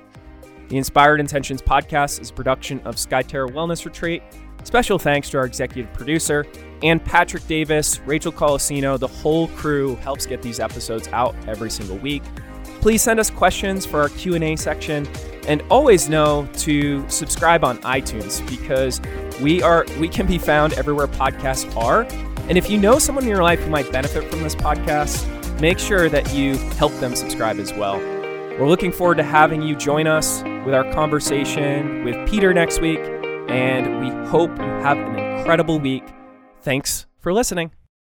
The 0.71 0.77
Inspired 0.77 1.19
Intentions 1.19 1.62
podcast 1.62 2.21
is 2.21 2.29
a 2.29 2.34
production 2.34 2.79
of 2.86 2.95
Skyterra 2.95 3.51
Wellness 3.51 3.84
Retreat. 3.84 4.23
Special 4.63 4.97
thanks 4.97 5.29
to 5.31 5.38
our 5.38 5.43
executive 5.43 5.91
producer 5.91 6.45
and 6.81 7.03
Patrick 7.03 7.45
Davis, 7.45 7.99
Rachel 8.05 8.31
Colosino, 8.31 8.97
the 8.97 9.05
whole 9.05 9.49
crew 9.49 9.97
helps 9.97 10.25
get 10.25 10.41
these 10.41 10.62
episodes 10.62 11.10
out 11.10 11.36
every 11.45 11.69
single 11.69 11.97
week. 11.97 12.23
Please 12.79 13.01
send 13.01 13.19
us 13.19 13.29
questions 13.29 13.86
for 13.86 13.99
our 13.99 14.07
Q&A 14.07 14.55
section 14.55 15.05
and 15.45 15.62
always 15.69 16.07
know 16.07 16.47
to 16.60 17.03
subscribe 17.10 17.65
on 17.65 17.77
iTunes 17.79 18.39
because 18.49 19.01
we 19.41 19.62
are 19.62 19.86
we 19.99 20.07
can 20.07 20.25
be 20.25 20.38
found 20.38 20.71
everywhere 20.75 21.07
podcasts 21.07 21.75
are. 21.75 22.03
And 22.47 22.57
if 22.57 22.69
you 22.69 22.77
know 22.77 22.97
someone 22.97 23.25
in 23.25 23.29
your 23.29 23.43
life 23.43 23.60
who 23.60 23.69
might 23.69 23.91
benefit 23.91 24.23
from 24.31 24.41
this 24.41 24.55
podcast, 24.55 25.27
make 25.60 25.79
sure 25.79 26.07
that 26.07 26.34
you 26.34 26.55
help 26.77 26.93
them 27.01 27.13
subscribe 27.13 27.60
as 27.60 27.73
well. 27.73 28.20
We're 28.62 28.67
looking 28.67 28.91
forward 28.91 29.17
to 29.17 29.24
having 29.24 29.63
you 29.63 29.76
join 29.76 30.06
us 30.06 30.43
with 30.67 30.76
our 30.76 30.84
conversation 30.93 32.06
with 32.06 32.30
Peter 32.30 32.54
next 32.54 32.80
week, 32.80 33.00
and 33.50 34.00
we 34.00 34.30
hope 34.30 34.52
you 34.52 34.63
have 34.84 35.00
an 35.00 35.17
incredible 35.17 35.80
week. 35.80 36.04
Thanks 36.62 37.08
for 37.21 37.34
listening. 37.34 37.71